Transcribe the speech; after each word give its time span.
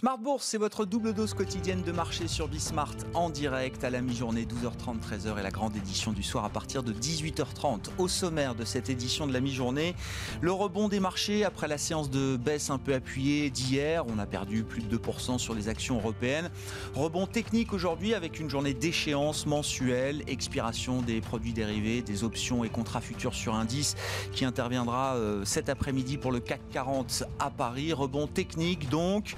Smart 0.00 0.16
Bourse, 0.16 0.46
c'est 0.46 0.56
votre 0.56 0.86
double 0.86 1.12
dose 1.12 1.34
quotidienne 1.34 1.82
de 1.82 1.92
marché 1.92 2.26
sur 2.26 2.48
Bismart 2.48 2.94
en 3.12 3.28
direct 3.28 3.84
à 3.84 3.90
la 3.90 4.00
mi-journée 4.00 4.46
12h30 4.46 4.98
13h 4.98 5.38
et 5.38 5.42
la 5.42 5.50
grande 5.50 5.76
édition 5.76 6.12
du 6.12 6.22
soir 6.22 6.46
à 6.46 6.48
partir 6.48 6.82
de 6.82 6.94
18h30. 6.94 7.90
Au 7.98 8.08
sommaire 8.08 8.54
de 8.54 8.64
cette 8.64 8.88
édition 8.88 9.26
de 9.26 9.34
la 9.34 9.40
mi-journée, 9.40 9.94
le 10.40 10.52
rebond 10.52 10.88
des 10.88 11.00
marchés 11.00 11.44
après 11.44 11.68
la 11.68 11.76
séance 11.76 12.08
de 12.08 12.38
baisse 12.38 12.70
un 12.70 12.78
peu 12.78 12.94
appuyée 12.94 13.50
d'hier, 13.50 14.06
on 14.08 14.18
a 14.18 14.24
perdu 14.24 14.64
plus 14.64 14.80
de 14.80 14.96
2% 14.96 15.36
sur 15.36 15.52
les 15.52 15.68
actions 15.68 15.96
européennes. 15.96 16.50
Rebond 16.94 17.26
technique 17.26 17.74
aujourd'hui 17.74 18.14
avec 18.14 18.40
une 18.40 18.48
journée 18.48 18.72
d'échéance 18.72 19.44
mensuelle, 19.44 20.22
expiration 20.28 21.02
des 21.02 21.20
produits 21.20 21.52
dérivés, 21.52 22.00
des 22.00 22.24
options 22.24 22.64
et 22.64 22.70
contrats 22.70 23.02
futurs 23.02 23.34
sur 23.34 23.54
indice 23.54 23.96
qui 24.32 24.46
interviendra 24.46 25.16
euh, 25.16 25.44
cet 25.44 25.68
après-midi 25.68 26.16
pour 26.16 26.32
le 26.32 26.40
CAC 26.40 26.62
40 26.72 27.24
à 27.38 27.50
Paris. 27.50 27.92
Rebond 27.92 28.28
technique 28.28 28.88
donc 28.88 29.36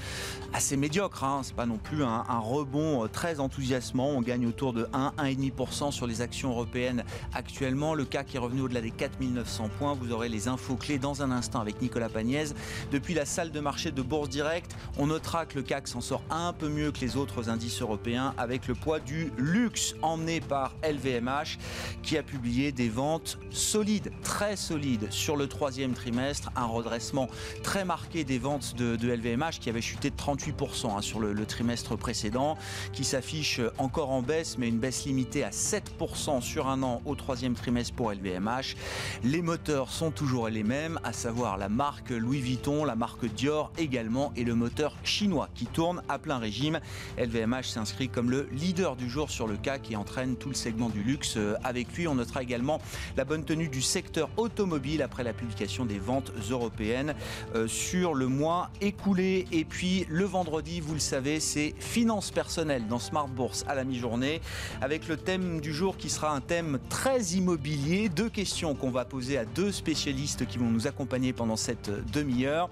assez 0.53 0.77
médiocre. 0.77 1.25
Hein. 1.25 1.41
C'est 1.43 1.55
pas 1.55 1.67
non 1.67 1.79
plus 1.79 2.05
un, 2.05 2.23
rebond 2.39 3.05
euh, 3.05 3.09
très 3.09 3.41
enthousiasmant. 3.41 4.09
On 4.09 4.21
gagne 4.21 4.47
autour 4.47 4.73
de 4.73 4.87
1, 4.93 5.15
1,5% 5.19 5.91
sur 5.93 6.07
les 6.07 6.21
actions 6.21 6.51
européennes 6.51 7.05
actuellement. 7.35 7.95
Le 7.95 8.05
CAC 8.05 8.35
est 8.35 8.39
revenu 8.39 8.63
au-delà 8.63 8.81
des 8.81 8.91
4900 8.91 9.71
points. 9.79 9.95
Vous 9.95 10.13
aurez 10.13 10.29
les 10.29 10.49
infos 10.49 10.77
clés 10.77 10.99
dans 10.99 11.23
un 11.23 11.31
instant 11.31 11.61
avec 11.61 11.81
Nicolas 11.81 12.09
Pagnès. 12.09 12.55
Depuis 12.91 13.15
la 13.15 13.25
salle 13.25 13.51
de 13.51 13.61
marché 13.61 13.91
de 13.91 14.03
Bourse 14.03 14.29
Direct, 14.29 14.77
on 14.99 15.07
notera 15.07 15.47
que 15.47 15.57
le 15.57 15.63
CAC 15.63 15.89
s'en 15.89 16.01
sort 16.01 16.23
un 16.31 16.53
peu 16.53 16.69
mieux 16.69 16.93
que 16.93 17.01
les 17.01 17.17
autres 17.17 17.49
indices 17.49 17.81
européens 17.81 18.35
avec 18.37 18.69
le 18.69 18.75
poids 18.75 19.01
du 19.01 19.33
luxe 19.37 19.95
emmené 20.03 20.41
par 20.41 20.75
LVMH 20.83 21.59
qui 22.03 22.19
a 22.19 22.23
publié 22.23 22.73
des 22.73 22.89
ventes 22.89 23.39
solides, 23.51 24.11
très 24.23 24.57
solides 24.57 25.11
sur 25.11 25.37
le 25.37 25.47
troisième 25.47 25.93
trimestre. 25.93 26.51
Un 26.57 26.67
redressement 26.67 27.29
très 27.63 27.85
marqué 27.85 28.25
des 28.25 28.39
ventes 28.39 28.75
de, 28.77 28.97
de 28.97 29.13
LVMH 29.13 29.59
qui 29.61 29.71
avait 29.71 29.81
chuté 29.81 30.11
de 30.11 30.17
38 30.17 30.42
Hein, 30.43 31.01
sur 31.01 31.21
le, 31.21 31.47
trimestre 31.47 31.97
précédent, 31.97 32.57
qui 32.93 33.05
s'affiche 33.05 33.61
encore 33.79 34.11
en 34.11 34.23
baisse, 34.23 34.59
mais 34.59 34.69
une 34.69 34.79
baisse 34.79 35.05
limitée 35.05 35.45
à 35.45 35.51
7% 35.51 36.41
sur 36.41 36.69
un 36.69 36.83
an 36.83 37.01
au 37.05 37.15
troisième 37.15 37.55
trimestre 37.55 37.95
pour 37.95 38.13
LVMH. 38.13 38.75
Les 39.23 39.41
moteurs 39.41 39.91
sont 39.91 40.11
toujours 40.11 40.49
les 40.49 40.65
mêmes, 40.65 40.99
à 41.05 41.13
savoir 41.13 41.59
la 41.59 41.69
marque 41.69 42.11
Louis 42.11 42.41
Vuitton, 42.41 42.85
la 42.85 42.97
marque 42.97 43.27
Dior 43.27 43.73
également, 43.79 44.33
et 44.35 44.45
le 44.45 44.55
moteur 44.55 44.97
chinois 45.05 45.49
qui 45.55 45.67
tourne 45.67 46.03
à 46.09 46.19
plein 46.19 46.39
régime. 46.39 46.81
LVMH 47.19 47.65
s'inscrit 47.65 48.09
comme 48.09 48.31
le 48.31 48.49
leader 48.53 48.97
du 48.97 49.09
jour 49.09 49.31
sur 49.31 49.47
le 49.47 49.57
CAC 49.57 49.93
et 49.93 49.97
entraîne 49.97 50.37
tout 50.37 50.49
le 50.49 50.55
segment 50.55 50.89
du 50.89 51.03
luxe 51.05 51.35
euh, 51.37 51.55
avec 51.63 51.93
lui. 51.95 52.09
On 52.09 52.17
notera 52.17 52.43
également 52.43 52.81
la 53.17 53.25
bonne 53.25 53.45
tenue 53.45 53.69
du 53.69 53.83
secteur 53.83 54.29
automobile 54.37 55.03
après 55.03 55.23
la 55.23 55.33
publication 55.33 55.85
des 55.85 55.99
ventes 55.99 56.33
européennes 56.51 57.15
euh, 57.55 57.69
sur 57.69 58.15
le 58.15 58.27
mois 58.27 58.71
écoulé. 58.81 59.47
Et 59.53 59.65
puis 59.65 60.05
le 60.09 60.32
vendredi, 60.33 60.81
vous 60.81 60.95
le 60.95 60.99
savez, 60.99 61.41
c'est 61.41 61.75
finances 61.79 62.31
personnelles 62.31 62.89
dans 62.89 62.99
Smart 62.99 63.29
Bourse 63.29 63.65
à 63.69 63.75
la 63.75 63.85
mi-journée, 63.85 64.41
avec 64.81 65.07
le 65.07 65.19
thème 65.19 65.61
du 65.61 65.75
jour 65.75 65.99
qui 65.99 66.09
sera 66.09 66.35
un 66.35 66.41
thème 66.41 66.79
très 66.89 67.21
immobilier. 67.35 68.09
Deux 68.09 68.31
questions 68.31 68.75
qu'on 68.75 68.91
va 68.91 69.05
poser 69.05 69.37
à 69.37 69.45
deux 69.45 69.71
spécialistes 69.71 70.47
qui 70.47 70.57
vont 70.57 70.71
nous 70.71 70.87
accompagner 70.87 71.35
pendant 71.35 71.57
cette 71.57 71.91
demi-heure 72.13 72.71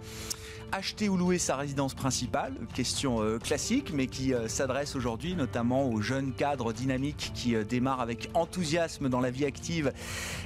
acheter 0.73 1.09
ou 1.09 1.17
louer 1.17 1.39
sa 1.39 1.57
résidence 1.57 1.95
principale 1.95 2.55
Question 2.75 3.23
euh, 3.23 3.39
classique, 3.39 3.93
mais 3.93 4.07
qui 4.07 4.35
euh, 4.35 4.49
s'adresse 4.49 4.97
aujourd'hui 4.97 5.35
notamment 5.35 5.89
aux 5.89 6.01
jeunes 6.01 6.33
cadres 6.33 6.73
dynamiques 6.73 7.33
qui 7.35 7.55
euh, 7.55 7.65
démarrent 7.65 8.01
avec 8.01 8.31
enthousiasme 8.35 9.09
dans 9.09 9.21
la 9.21 9.31
vie 9.31 9.45
active 9.45 9.93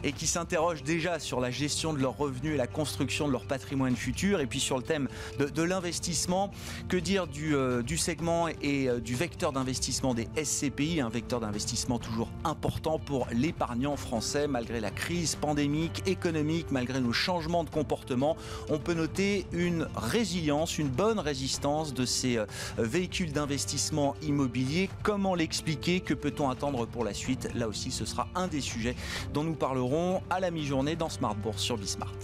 et 0.02 0.12
qui 0.12 0.26
s'interrogent 0.26 0.82
déjà 0.82 1.18
sur 1.18 1.40
la 1.40 1.50
gestion 1.50 1.92
de 1.92 1.98
leurs 1.98 2.16
revenus 2.16 2.54
et 2.54 2.56
la 2.56 2.66
construction 2.66 3.26
de 3.26 3.32
leur 3.32 3.44
patrimoine 3.44 3.96
futur. 3.96 4.40
Et 4.40 4.46
puis 4.46 4.60
sur 4.60 4.76
le 4.76 4.82
thème 4.82 5.08
de, 5.38 5.62
l'investissement, 5.62 6.50
que 6.88 6.96
dire 6.96 7.26
du, 7.26 7.54
du 7.84 7.96
segment 7.96 8.48
et 8.62 8.88
du 9.00 9.14
vecteur 9.14 9.52
d'investissement 9.52 10.14
des 10.14 10.28
SCPI, 10.42 11.00
un 11.00 11.08
vecteur 11.08 11.40
d'investissement 11.40 11.98
toujours 11.98 12.28
important 12.44 12.98
pour 12.98 13.26
l'épargnant 13.32 13.96
français 13.96 14.46
malgré 14.46 14.80
la 14.80 14.90
crise 14.90 15.36
pandémique, 15.36 16.02
économique, 16.06 16.66
malgré 16.70 17.00
nos 17.00 17.12
changements 17.12 17.64
de 17.64 17.70
comportement. 17.70 18.36
On 18.68 18.78
peut 18.78 18.94
noter 18.94 19.46
une 19.52 19.86
résilience, 20.14 20.78
une 20.78 20.88
bonne 20.88 21.18
résistance 21.18 21.92
de 21.92 22.04
ces 22.04 22.36
euh, 22.36 22.46
véhicules 22.78 23.32
d'investissement 23.32 24.14
immobilier. 24.22 24.88
Comment 25.02 25.34
l'expliquer? 25.34 25.98
Que 25.98 26.14
peut-on 26.14 26.48
attendre 26.50 26.86
pour 26.86 27.02
la 27.02 27.12
suite? 27.12 27.48
Là 27.56 27.66
aussi, 27.66 27.90
ce 27.90 28.04
sera 28.04 28.28
un 28.36 28.46
des 28.46 28.60
sujets 28.60 28.94
dont 29.32 29.42
nous 29.42 29.56
parlerons 29.56 30.22
à 30.30 30.38
la 30.38 30.52
mi-journée 30.52 30.94
dans 30.94 31.08
Smart 31.08 31.34
Bourse 31.34 31.62
sur 31.62 31.76
Bismart. 31.76 32.14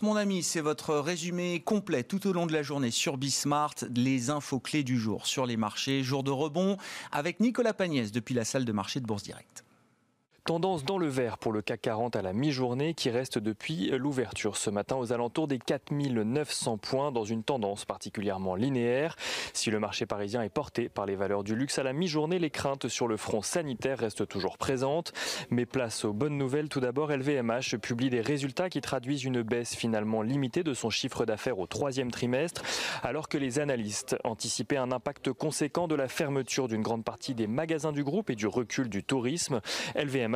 Mon 0.00 0.16
ami, 0.16 0.42
c'est 0.42 0.62
votre 0.62 0.96
résumé 0.96 1.60
complet 1.60 2.02
tout 2.02 2.26
au 2.26 2.32
long 2.32 2.46
de 2.46 2.52
la 2.54 2.62
journée 2.62 2.90
sur 2.90 3.18
Bismart, 3.18 3.74
les 3.94 4.30
infos 4.30 4.58
clés 4.58 4.82
du 4.82 4.98
jour 4.98 5.26
sur 5.26 5.44
les 5.44 5.58
marchés, 5.58 6.02
jour 6.02 6.22
de 6.22 6.30
rebond, 6.30 6.78
avec 7.12 7.40
Nicolas 7.40 7.74
Pagnès 7.74 8.10
depuis 8.10 8.34
la 8.34 8.46
salle 8.46 8.64
de 8.64 8.72
marché 8.72 9.00
de 9.00 9.06
Bourse 9.06 9.24
Directe. 9.24 9.65
Tendance 10.46 10.84
dans 10.84 10.96
le 10.96 11.08
vert 11.08 11.38
pour 11.38 11.50
le 11.50 11.60
CAC 11.60 11.80
40 11.80 12.14
à 12.14 12.22
la 12.22 12.32
mi-journée 12.32 12.94
qui 12.94 13.10
reste 13.10 13.36
depuis 13.36 13.90
l'ouverture 13.90 14.56
ce 14.56 14.70
matin 14.70 14.94
aux 14.94 15.12
alentours 15.12 15.48
des 15.48 15.58
4900 15.58 16.78
points 16.78 17.10
dans 17.10 17.24
une 17.24 17.42
tendance 17.42 17.84
particulièrement 17.84 18.54
linéaire. 18.54 19.16
Si 19.54 19.72
le 19.72 19.80
marché 19.80 20.06
parisien 20.06 20.42
est 20.42 20.48
porté 20.48 20.88
par 20.88 21.04
les 21.04 21.16
valeurs 21.16 21.42
du 21.42 21.56
luxe 21.56 21.80
à 21.80 21.82
la 21.82 21.92
mi-journée, 21.92 22.38
les 22.38 22.50
craintes 22.50 22.86
sur 22.86 23.08
le 23.08 23.16
front 23.16 23.42
sanitaire 23.42 23.98
restent 23.98 24.28
toujours 24.28 24.56
présentes. 24.56 25.12
Mais 25.50 25.66
place 25.66 26.04
aux 26.04 26.12
bonnes 26.12 26.38
nouvelles 26.38 26.68
tout 26.68 26.78
d'abord, 26.78 27.10
LVMH 27.10 27.78
publie 27.82 28.08
des 28.08 28.20
résultats 28.20 28.70
qui 28.70 28.80
traduisent 28.80 29.24
une 29.24 29.42
baisse 29.42 29.74
finalement 29.74 30.22
limitée 30.22 30.62
de 30.62 30.74
son 30.74 30.90
chiffre 30.90 31.26
d'affaires 31.26 31.58
au 31.58 31.66
troisième 31.66 32.12
trimestre, 32.12 32.62
alors 33.02 33.28
que 33.28 33.36
les 33.36 33.58
analystes 33.58 34.14
anticipaient 34.22 34.76
un 34.76 34.92
impact 34.92 35.32
conséquent 35.32 35.88
de 35.88 35.96
la 35.96 36.06
fermeture 36.06 36.68
d'une 36.68 36.82
grande 36.82 37.02
partie 37.02 37.34
des 37.34 37.48
magasins 37.48 37.90
du 37.90 38.04
groupe 38.04 38.30
et 38.30 38.36
du 38.36 38.46
recul 38.46 38.88
du 38.88 39.02
tourisme. 39.02 39.60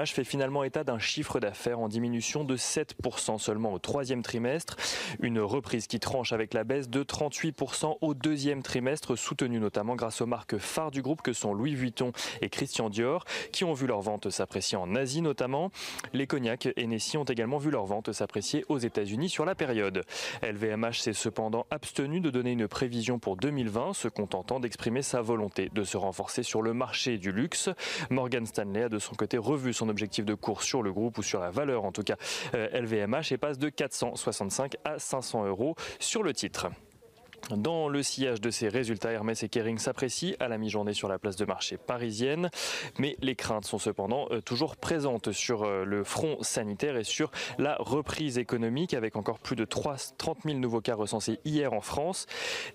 Fait 0.09 0.25
finalement 0.25 0.65
état 0.65 0.83
d'un 0.83 0.99
chiffre 0.99 1.41
d'affaires 1.41 1.78
en 1.78 1.88
diminution 1.88 2.44
de 2.44 2.56
7% 2.56 3.38
seulement 3.38 3.72
au 3.72 3.78
troisième 3.78 4.22
trimestre. 4.22 4.77
Une 5.21 5.41
reprise 5.41 5.87
qui 5.87 6.00
tranche 6.00 6.33
avec 6.33 6.55
la 6.55 6.65
baisse 6.65 6.88
de 6.88 7.03
38% 7.03 7.99
au 8.00 8.15
deuxième 8.15 8.62
trimestre, 8.62 9.16
soutenue 9.16 9.60
notamment 9.60 9.97
grâce 9.97 10.22
aux 10.22 10.27
marques 10.27 10.56
phares 10.56 10.91
du 10.91 11.03
groupe 11.03 11.21
que 11.21 11.34
sont 11.34 11.53
Louis 11.53 11.75
Vuitton 11.75 12.12
et 12.41 12.49
Christian 12.49 12.89
Dior, 12.89 13.25
qui 13.53 13.65
ont 13.65 13.75
vu 13.75 13.87
leurs 13.87 14.00
ventes 14.00 14.31
s'apprécier 14.31 14.78
en 14.78 14.94
Asie 14.94 15.21
notamment. 15.21 15.71
Les 16.15 16.27
cognacs 16.27 16.69
et 16.75 16.87
Nessie 16.87 17.19
ont 17.19 17.25
également 17.25 17.59
vu 17.59 17.71
leurs 17.71 17.87
ventes 17.87 18.12
s'apprécier 18.12 18.65
aux 18.69 18.78
États-Unis 18.78 19.28
sur 19.28 19.44
la 19.44 19.55
période. 19.55 20.03
LVMH 20.43 21.00
s'est 21.00 21.12
cependant 21.12 21.66
abstenu 21.71 22.21
de 22.21 22.31
donner 22.31 22.53
une 22.53 22.69
prévision 22.69 23.19
pour 23.19 23.37
2020, 23.37 23.93
se 23.93 24.09
contentant 24.09 24.60
d'exprimer 24.60 25.03
sa 25.03 25.21
volonté 25.21 25.69
de 25.75 25.84
se 25.84 25.99
renforcer 25.99 26.43
sur 26.43 26.62
le 26.62 26.72
marché 26.72 27.19
du 27.19 27.33
luxe. 27.33 27.69
Morgan 28.09 28.47
Stanley 28.47 28.84
a 28.84 28.89
de 28.89 28.99
son 28.99 29.15
côté 29.15 29.37
revu 29.37 29.72
son 29.75 29.90
objectif 29.91 30.25
de 30.25 30.34
cours 30.34 30.62
sur 30.62 30.83
le 30.83 30.93
groupe 30.93 31.19
ou 31.19 31.23
sur 31.23 31.41
la 31.41 31.51
valeur 31.51 31.84
en 31.84 31.93
tout 31.93 32.03
cas 32.03 32.17
LVMH 32.55 33.15
euh, 33.15 33.34
et 33.34 33.37
passe 33.37 33.59
de 33.59 33.69
465 33.69 34.77
à 34.84 34.99
500 34.99 35.47
euros 35.47 35.75
sur 35.99 36.23
le 36.23 36.33
titre. 36.33 36.69
Dans 37.49 37.89
le 37.89 38.03
sillage 38.03 38.41
de 38.41 38.51
ces 38.51 38.69
résultats, 38.69 39.11
Hermès 39.11 39.43
et 39.43 39.49
Kering 39.49 39.78
s'apprécient 39.78 40.34
à 40.39 40.47
la 40.47 40.56
mi-journée 40.56 40.93
sur 40.93 41.09
la 41.09 41.19
place 41.19 41.37
de 41.37 41.45
marché 41.45 41.77
parisienne, 41.78 42.49
mais 42.99 43.17
les 43.23 43.34
craintes 43.34 43.65
sont 43.65 43.78
cependant 43.78 44.28
euh, 44.31 44.41
toujours 44.41 44.77
présentes 44.77 45.33
sur 45.33 45.65
euh, 45.65 45.84
le 45.84 46.05
front 46.05 46.37
sanitaire 46.43 46.97
et 46.97 47.03
sur 47.03 47.33
la 47.59 47.77
reprise 47.81 48.39
économique, 48.39 48.95
avec 48.95 49.17
encore 49.17 49.41
plus 49.41 49.56
de 49.56 49.65
30 49.65 50.15
000 50.45 50.59
nouveaux 50.59 50.81
cas 50.81 50.95
recensés 50.95 51.41
hier 51.45 51.72
en 51.72 51.81
France. 51.81 52.27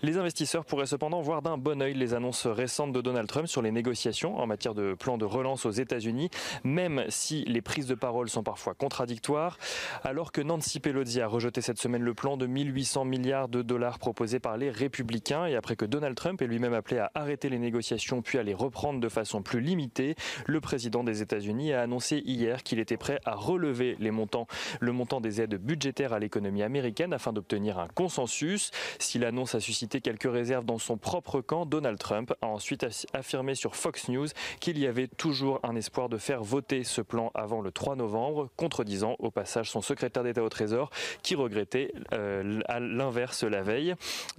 Les 0.01 0.17
investisseurs 0.17 0.65
pourraient 0.65 0.85
cependant 0.85 1.21
voir 1.21 1.41
d'un 1.41 1.57
bon 1.57 1.81
oeil 1.81 1.93
les 1.93 2.13
annonces 2.13 2.45
récentes 2.45 2.91
de 2.91 3.01
Donald 3.01 3.29
Trump 3.29 3.47
sur 3.47 3.61
les 3.61 3.71
négociations 3.71 4.37
en 4.37 4.47
matière 4.47 4.73
de 4.73 4.93
plan 4.93 5.17
de 5.17 5.25
relance 5.25 5.65
aux 5.65 5.71
États-Unis, 5.71 6.29
même 6.63 7.05
si 7.07 7.45
les 7.45 7.61
prises 7.61 7.87
de 7.87 7.95
parole 7.95 8.29
sont 8.29 8.43
parfois 8.43 8.73
contradictoires, 8.73 9.57
alors 10.03 10.33
que 10.33 10.41
Nancy 10.41 10.81
Pelosi 10.81 11.21
a 11.21 11.27
rejeté 11.27 11.61
cette 11.61 11.79
semaine 11.79 12.01
le 12.01 12.13
plan 12.13 12.35
de 12.35 12.45
1800 12.45 13.05
milliards 13.05 13.47
de 13.47 13.61
dollars 13.61 13.99
proposé 13.99 14.39
par 14.39 14.54
les 14.57 14.69
républicains 14.69 15.45
et 15.45 15.55
après 15.55 15.75
que 15.75 15.85
Donald 15.85 16.15
Trump 16.15 16.41
ait 16.41 16.47
lui-même 16.47 16.73
appelé 16.73 16.99
à 16.99 17.11
arrêter 17.15 17.49
les 17.49 17.59
négociations 17.59 18.21
puis 18.21 18.37
à 18.37 18.43
les 18.43 18.53
reprendre 18.53 18.99
de 18.99 19.09
façon 19.09 19.41
plus 19.41 19.61
limitée, 19.61 20.15
le 20.45 20.61
président 20.61 21.03
des 21.03 21.21
États-Unis 21.21 21.73
a 21.73 21.81
annoncé 21.81 22.21
hier 22.25 22.63
qu'il 22.63 22.79
était 22.79 22.97
prêt 22.97 23.19
à 23.25 23.35
relever 23.35 23.95
les 23.99 24.11
montants, 24.11 24.47
le 24.79 24.91
montant 24.91 25.21
des 25.21 25.41
aides 25.41 25.55
budgétaires 25.55 26.13
à 26.13 26.19
l'économie 26.19 26.63
américaine 26.63 27.13
afin 27.13 27.33
d'obtenir 27.33 27.79
un 27.79 27.87
consensus. 27.87 28.71
Si 28.99 29.19
l'annonce 29.19 29.55
a 29.55 29.59
suscité 29.59 30.01
quelques 30.01 30.31
réserves 30.31 30.65
dans 30.65 30.77
son 30.77 30.97
propre 30.97 31.41
camp, 31.41 31.65
Donald 31.65 31.97
Trump 31.97 32.33
a 32.41 32.47
ensuite 32.47 32.85
affirmé 33.13 33.55
sur 33.55 33.75
Fox 33.75 34.09
News 34.09 34.27
qu'il 34.59 34.77
y 34.79 34.87
avait 34.87 35.07
toujours 35.07 35.59
un 35.63 35.75
espoir 35.75 36.09
de 36.09 36.17
faire 36.17 36.43
voter 36.43 36.83
ce 36.83 37.01
plan 37.01 37.31
avant 37.33 37.61
le 37.61 37.71
3 37.71 37.95
novembre, 37.95 38.49
contredisant 38.55 39.15
au 39.19 39.31
passage 39.31 39.69
son 39.71 39.81
secrétaire 39.81 40.23
d'État 40.23 40.43
au 40.43 40.49
Trésor 40.49 40.89
qui 41.23 41.35
regrettait 41.35 41.93
euh, 42.13 42.59
à 42.67 42.79
l'inverse 42.79 43.43
la 43.43 43.61
veille. 43.61 43.95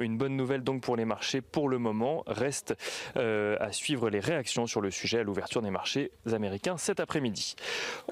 Bonne 0.09 0.37
nouvelle 0.37 0.63
donc 0.63 0.83
pour 0.83 0.97
les 0.97 1.05
marchés 1.05 1.41
pour 1.41 1.69
le 1.69 1.79
moment. 1.79 2.23
Reste 2.27 2.75
euh, 3.17 3.57
à 3.61 3.73
suivre 3.73 4.11
les 4.11 4.21
réactions 4.21 4.67
sur 4.67 4.81
le 4.81 4.91
sujet 4.91 5.21
à 5.21 5.23
l'ouverture 5.23 5.63
des 5.63 5.71
marchés 5.71 6.13
américains 6.31 6.77
cet 6.77 7.01
après-midi. 7.01 7.55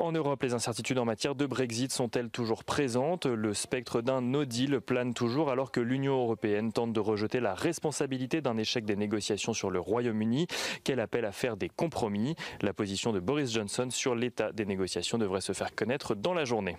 En 0.00 0.12
Europe, 0.12 0.42
les 0.42 0.54
incertitudes 0.54 0.98
en 0.98 1.04
matière 1.04 1.34
de 1.34 1.46
Brexit 1.46 1.92
sont-elles 1.92 2.30
toujours 2.30 2.64
présentes? 2.64 3.26
Le 3.26 3.54
spectre 3.54 4.00
d'un 4.00 4.20
no 4.20 4.44
deal 4.44 4.80
plane 4.80 5.14
toujours 5.14 5.50
alors 5.50 5.70
que 5.70 5.80
l'Union 5.80 6.14
européenne 6.22 6.72
tente 6.72 6.92
de 6.92 7.00
rejeter 7.00 7.40
la 7.40 7.54
responsabilité 7.54 8.40
d'un 8.40 8.56
échec 8.56 8.84
des 8.84 8.96
négociations 8.96 9.52
sur 9.52 9.70
le 9.70 9.80
Royaume-Uni, 9.80 10.46
qu'elle 10.82 11.00
appelle 11.00 11.24
à 11.24 11.32
faire 11.32 11.56
des 11.56 11.68
compromis. 11.68 12.34
La 12.62 12.72
position 12.72 13.12
de 13.12 13.20
Boris 13.20 13.52
Johnson 13.52 13.88
sur 13.90 14.14
l'état 14.14 14.52
des 14.52 14.64
négociations 14.64 15.18
devrait 15.18 15.40
se 15.40 15.52
faire 15.52 15.74
connaître 15.74 16.14
dans 16.14 16.34
la 16.34 16.44
journée. 16.44 16.76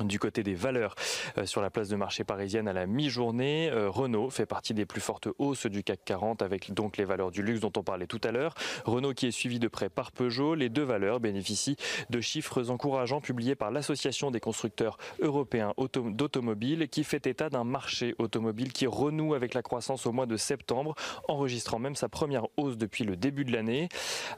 Du 0.00 0.18
côté 0.18 0.42
des 0.42 0.54
valeurs 0.54 0.94
euh, 1.36 1.44
sur 1.44 1.60
la 1.60 1.70
place 1.70 1.88
de 1.88 1.96
marché 1.96 2.24
parisienne 2.24 2.66
à 2.66 2.72
la 2.72 2.86
mi-journée, 2.86 3.70
euh, 3.70 3.90
Renault 3.90 4.30
fait 4.30 4.46
partie 4.46 4.72
des 4.72 4.86
plus 4.86 5.02
fortes 5.02 5.28
hausses 5.38 5.66
du 5.66 5.84
CAC 5.84 6.00
40 6.04 6.40
avec 6.42 6.72
donc 6.72 6.96
les 6.96 7.04
valeurs 7.04 7.30
du 7.30 7.42
luxe 7.42 7.60
dont 7.60 7.72
on 7.76 7.82
parlait 7.82 8.06
tout 8.06 8.20
à 8.24 8.32
l'heure. 8.32 8.54
Renault 8.86 9.12
qui 9.12 9.26
est 9.26 9.30
suivi 9.30 9.58
de 9.58 9.68
près 9.68 9.90
par 9.90 10.10
Peugeot. 10.10 10.54
Les 10.54 10.70
deux 10.70 10.82
valeurs 10.82 11.20
bénéficient 11.20 11.76
de 12.08 12.20
chiffres 12.20 12.70
encourageants 12.70 13.20
publiés 13.20 13.54
par 13.54 13.70
l'Association 13.70 14.30
des 14.30 14.40
constructeurs 14.40 14.96
européens 15.20 15.74
d'automobiles 15.76 16.88
qui 16.88 17.04
fait 17.04 17.26
état 17.26 17.50
d'un 17.50 17.64
marché 17.64 18.14
automobile 18.18 18.72
qui 18.72 18.86
renoue 18.86 19.34
avec 19.34 19.52
la 19.52 19.62
croissance 19.62 20.06
au 20.06 20.12
mois 20.12 20.26
de 20.26 20.38
septembre, 20.38 20.94
enregistrant 21.28 21.78
même 21.78 21.96
sa 21.96 22.08
première 22.08 22.46
hausse 22.56 22.78
depuis 22.78 23.04
le 23.04 23.16
début 23.16 23.44
de 23.44 23.52
l'année. 23.52 23.88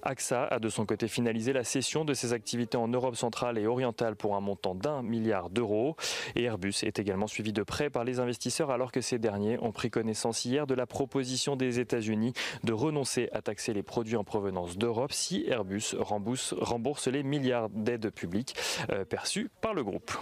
AXA 0.02 0.44
a 0.44 0.58
de 0.58 0.68
son 0.68 0.84
côté 0.84 1.06
finalisé 1.06 1.52
la 1.52 1.64
cession 1.64 2.04
de 2.04 2.12
ses 2.12 2.32
activités 2.32 2.76
en 2.76 2.88
Europe 2.88 3.16
centrale 3.16 3.56
et 3.58 3.66
orientale 3.66 4.16
pour 4.16 4.34
un 4.34 4.40
montant 4.40 4.74
d'un 4.74 5.02
milliard 5.02 5.44
d'euros. 5.54 5.96
Et 6.34 6.44
Airbus 6.44 6.74
est 6.82 6.98
également 6.98 7.26
suivi 7.26 7.52
de 7.52 7.62
près 7.62 7.88
par 7.88 8.04
les 8.04 8.20
investisseurs 8.20 8.70
alors 8.70 8.92
que 8.92 9.00
ces 9.00 9.18
derniers 9.18 9.58
ont 9.60 9.72
pris 9.72 9.90
connaissance 9.90 10.44
hier 10.44 10.66
de 10.66 10.74
la 10.74 10.86
proposition 10.86 11.56
des 11.56 11.80
États-Unis 11.80 12.34
de 12.64 12.72
renoncer 12.72 13.28
à 13.32 13.40
taxer 13.40 13.72
les 13.72 13.82
produits 13.82 14.16
en 14.16 14.24
provenance 14.24 14.76
d'Europe 14.76 15.12
si 15.12 15.44
Airbus 15.48 15.94
rembourse, 15.98 17.06
les 17.08 17.22
milliards 17.22 17.70
d'aides 17.70 18.10
publiques 18.10 18.56
euh, 18.90 19.04
perçues 19.04 19.50
par 19.60 19.74
le 19.74 19.84
groupe. 19.84 20.12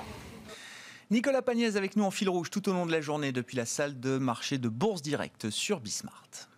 Nicolas 1.11 1.43
Pagnès 1.43 1.77
avec 1.77 1.97
nous 1.97 2.05
en 2.05 2.11
fil 2.11 2.29
rouge 2.29 2.51
tout 2.51 2.69
au 2.69 2.73
long 2.73 2.87
de 2.87 2.93
la 2.93 3.01
journée 3.01 3.33
depuis 3.33 3.57
la 3.57 3.67
salle 3.67 4.01
de 4.01 4.19
marché 4.19 4.59
de 4.59 4.69
Bourse 4.69 5.03
Directe 5.03 5.51
sur 5.51 5.81
Bismart. 5.81 6.52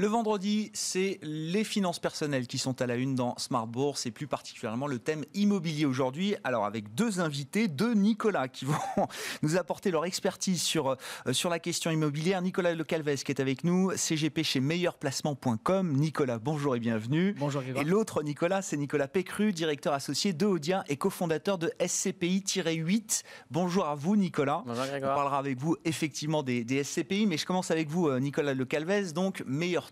Le 0.00 0.06
vendredi, 0.06 0.70
c'est 0.74 1.18
les 1.22 1.64
finances 1.64 1.98
personnelles 1.98 2.46
qui 2.46 2.58
sont 2.58 2.80
à 2.80 2.86
la 2.86 2.94
une 2.94 3.16
dans 3.16 3.36
Smart 3.36 3.66
Bourse 3.66 4.06
et 4.06 4.12
plus 4.12 4.28
particulièrement 4.28 4.86
le 4.86 5.00
thème 5.00 5.24
immobilier 5.34 5.86
aujourd'hui. 5.86 6.36
Alors 6.44 6.64
avec 6.66 6.94
deux 6.94 7.18
invités, 7.18 7.66
deux 7.66 7.94
Nicolas 7.94 8.46
qui 8.46 8.64
vont 8.64 8.76
nous 9.42 9.56
apporter 9.56 9.90
leur 9.90 10.04
expertise 10.04 10.62
sur, 10.62 10.90
euh, 10.90 11.32
sur 11.32 11.50
la 11.50 11.58
question 11.58 11.90
immobilière. 11.90 12.40
Nicolas 12.42 12.76
Le 12.76 12.84
Calves 12.84 13.24
qui 13.24 13.32
est 13.32 13.40
avec 13.40 13.64
nous, 13.64 13.90
CGP 13.96 14.44
chez 14.44 14.60
meilleurplacement.com. 14.60 15.92
Nicolas, 15.92 16.38
bonjour 16.38 16.76
et 16.76 16.78
bienvenue. 16.78 17.34
Bonjour 17.36 17.62
Et 17.62 17.82
l'autre 17.82 18.22
Nicolas, 18.22 18.62
c'est 18.62 18.76
Nicolas 18.76 19.08
Pécru, 19.08 19.52
directeur 19.52 19.94
associé 19.94 20.32
de 20.32 20.46
Audia 20.46 20.84
et 20.86 20.96
cofondateur 20.96 21.58
de 21.58 21.72
SCPI-8. 21.80 23.24
Bonjour 23.50 23.86
à 23.86 23.96
vous 23.96 24.14
Nicolas. 24.14 24.62
Bonjour 24.64 24.84
On 24.94 25.00
parlera 25.00 25.38
avec 25.38 25.58
vous 25.58 25.76
effectivement 25.84 26.44
des, 26.44 26.62
des 26.62 26.84
SCPI, 26.84 27.26
mais 27.26 27.36
je 27.36 27.46
commence 27.46 27.72
avec 27.72 27.88
vous 27.88 28.06
euh, 28.06 28.20
Nicolas 28.20 28.54
Le 28.54 28.64
Calves, 28.64 29.12
donc 29.12 29.42
meilleur 29.44 29.87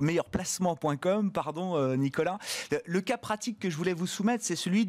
meilleurplacement.com, 0.00 1.32
pardon 1.32 1.76
euh, 1.76 1.96
Nicolas. 1.96 2.38
Le, 2.84 3.00
cas 3.00 3.16
pratique 3.16 3.58
que 3.58 3.70
je 3.70 3.76
voulais 3.76 3.92
vous 3.92 4.06
soumettre, 4.06 4.44
c'est 4.44 4.56
celui 4.56 4.86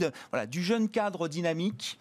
du 0.50 0.64
jeune 0.64 0.90
cadre 0.90 1.28
dynamique 1.28 2.00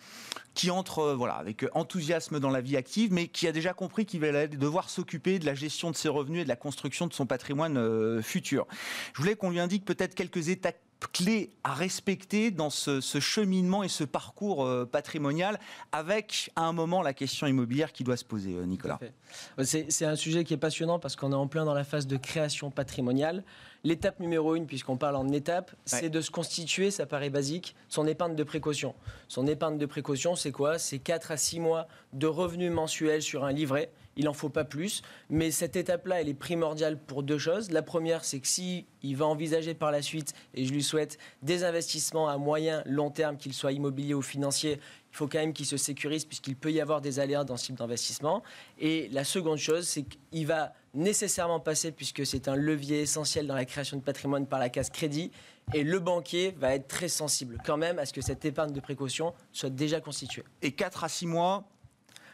qui 0.56 0.70
entre 0.70 1.00
euh, 1.00 1.14
voilà, 1.14 1.34
avec 1.34 1.66
enthousiasme 1.74 2.40
dans 2.40 2.50
la 2.50 2.60
vie 2.60 2.76
active, 2.76 3.12
mais 3.12 3.28
qui 3.28 3.46
a 3.46 3.52
déjà 3.52 3.74
compris 3.74 4.06
qu'il 4.06 4.24
allait 4.24 4.48
devoir 4.48 4.90
s'occuper 4.90 5.38
de 5.38 5.46
la 5.46 5.54
gestion 5.54 5.90
de 5.92 5.96
ses 5.96 6.08
revenus 6.08 6.40
et 6.40 6.44
de 6.44 6.48
la 6.48 6.56
construction 6.56 7.06
de 7.06 7.12
son 7.12 7.26
patrimoine 7.26 7.76
euh, 7.76 8.22
futur. 8.22 8.66
Je 9.12 9.20
voulais 9.20 9.36
qu'on 9.36 9.50
lui 9.50 9.60
indique 9.60 9.84
peut-être 9.84 10.14
quelques 10.14 10.48
étapes 10.48 10.78
clés 11.12 11.50
à 11.64 11.74
respecter 11.74 12.50
dans 12.50 12.70
ce, 12.70 13.00
cheminement 13.20 13.82
et 13.82 13.88
ce 13.88 14.04
parcours 14.04 14.68
patrimonial 14.90 15.58
avec 15.92 16.50
à 16.56 16.62
un 16.62 16.72
moment 16.72 17.02
la 17.02 17.12
question 17.12 17.46
immobilière 17.46 17.92
qui 17.92 18.04
doit 18.04 18.16
se 18.16 18.24
poser, 18.24 18.54
Nicolas 18.66 18.98
C'est 19.62 20.04
un 20.04 20.16
sujet 20.16 20.44
qui 20.44 20.54
est 20.54 20.58
passionnant 20.58 20.98
parce 20.98 21.16
qu'on 21.16 21.32
est 21.32 21.36
en 21.36 21.46
plein 21.46 21.64
dans 21.64 21.74
la 21.74 21.84
phase 21.84 22.06
de 22.06 22.16
création 22.16 22.70
patrimoniale. 22.70 23.44
L'étape 23.86 24.18
numéro 24.18 24.56
une, 24.56 24.66
puisqu'on 24.66 24.96
parle 24.96 25.14
en 25.14 25.28
étape, 25.28 25.70
c'est 25.84 26.10
de 26.10 26.20
se 26.20 26.32
constituer, 26.32 26.90
ça 26.90 27.06
paraît 27.06 27.30
basique, 27.30 27.76
son 27.88 28.06
épargne 28.06 28.34
de 28.34 28.42
précaution. 28.42 28.96
Son 29.28 29.46
épargne 29.46 29.78
de 29.78 29.86
précaution, 29.86 30.34
c'est 30.34 30.50
quoi? 30.50 30.78
C'est 30.78 30.98
4 30.98 31.30
à 31.30 31.36
6 31.36 31.60
mois 31.60 31.86
de 32.12 32.26
revenus 32.26 32.72
mensuels 32.72 33.22
sur 33.22 33.44
un 33.44 33.52
livret. 33.52 33.92
Il 34.16 34.24
n'en 34.24 34.32
faut 34.32 34.48
pas 34.48 34.64
plus. 34.64 35.02
Mais 35.30 35.50
cette 35.50 35.76
étape-là, 35.76 36.20
elle 36.20 36.28
est 36.28 36.34
primordiale 36.34 36.98
pour 36.98 37.22
deux 37.22 37.38
choses. 37.38 37.70
La 37.70 37.82
première, 37.82 38.24
c'est 38.24 38.40
que 38.40 38.48
si 38.48 38.86
va 39.04 39.26
envisager 39.26 39.74
par 39.74 39.90
la 39.90 40.02
suite, 40.02 40.32
et 40.54 40.64
je 40.64 40.72
lui 40.72 40.82
souhaite, 40.82 41.18
des 41.42 41.64
investissements 41.64 42.28
à 42.28 42.38
moyen, 42.38 42.82
long 42.86 43.10
terme, 43.10 43.36
qu'ils 43.36 43.54
soient 43.54 43.72
immobiliers 43.72 44.14
ou 44.14 44.22
financiers, 44.22 44.80
il 45.12 45.16
faut 45.16 45.28
quand 45.28 45.38
même 45.38 45.52
qu'il 45.52 45.64
se 45.64 45.76
sécurise 45.76 46.24
puisqu'il 46.24 46.56
peut 46.56 46.72
y 46.72 46.80
avoir 46.80 47.00
des 47.00 47.20
aléas 47.20 47.44
dans 47.44 47.56
ce 47.56 47.66
type 47.66 47.76
d'investissement. 47.76 48.42
Et 48.78 49.08
la 49.12 49.24
seconde 49.24 49.58
chose, 49.58 49.86
c'est 49.86 50.02
qu'il 50.02 50.46
va 50.46 50.74
nécessairement 50.92 51.60
passer, 51.60 51.92
puisque 51.92 52.26
c'est 52.26 52.48
un 52.48 52.56
levier 52.56 53.02
essentiel 53.02 53.46
dans 53.46 53.54
la 53.54 53.64
création 53.66 53.96
de 53.96 54.02
patrimoine 54.02 54.46
par 54.46 54.58
la 54.58 54.70
case 54.70 54.90
crédit, 54.90 55.30
et 55.74 55.82
le 55.82 55.98
banquier 55.98 56.54
va 56.58 56.74
être 56.74 56.88
très 56.88 57.08
sensible 57.08 57.58
quand 57.64 57.76
même 57.76 57.98
à 57.98 58.06
ce 58.06 58.12
que 58.12 58.20
cette 58.20 58.44
épargne 58.44 58.72
de 58.72 58.80
précaution 58.80 59.34
soit 59.52 59.70
déjà 59.70 60.00
constituée. 60.00 60.44
Et 60.62 60.72
4 60.72 61.04
à 61.04 61.08
6 61.08 61.26
mois, 61.26 61.64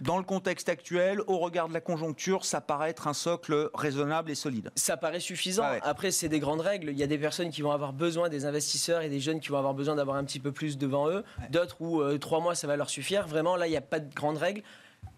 dans 0.02 0.19
le 0.19 0.25
contexte 0.25 0.69
actuel, 0.69 1.20
au 1.28 1.38
regard 1.38 1.69
de 1.69 1.72
la 1.72 1.81
conjoncture, 1.81 2.44
ça 2.44 2.60
paraît 2.60 2.90
être 2.90 3.06
un 3.06 3.14
socle 3.14 3.70
raisonnable 3.72 4.31
et 4.31 4.34
solide. 4.34 4.70
Ça 4.75 4.96
paraît 4.96 5.20
suffisant. 5.20 5.62
Ah 5.64 5.78
Après, 5.82 6.10
c'est 6.10 6.28
des 6.28 6.40
grandes 6.40 6.60
règles. 6.60 6.90
Il 6.90 6.99
y 6.99 7.04
a 7.04 7.06
des 7.06 7.19
personnes 7.19 7.50
qui 7.50 7.62
vont 7.62 7.70
avoir 7.70 7.93
besoin, 7.93 8.28
des 8.28 8.44
investisseurs 8.44 9.02
et 9.02 9.08
des 9.08 9.20
jeunes 9.20 9.38
qui 9.38 9.49
vont 9.49 9.58
avoir 9.58 9.75
besoin 9.75 9.94
d'avoir 9.94 10.16
un 10.16 10.25
petit 10.25 10.40
peu 10.40 10.50
plus 10.50 10.76
devant 10.76 11.08
eux. 11.08 11.22
D'autres 11.50 11.76
où 11.81 12.00
euh, 12.00 12.19
trois 12.19 12.40
mois, 12.40 12.56
ça 12.56 12.66
va 12.66 12.76
leur 12.76 12.90
suffire. 12.90 13.28
Vraiment, 13.28 13.56
là, 13.56 13.69
il 13.69 13.70
n'y 13.70 13.76
a 13.76 13.82
pas 13.82 14.00
de 14.00 14.12
grandes 14.12 14.38
règles. 14.38 14.62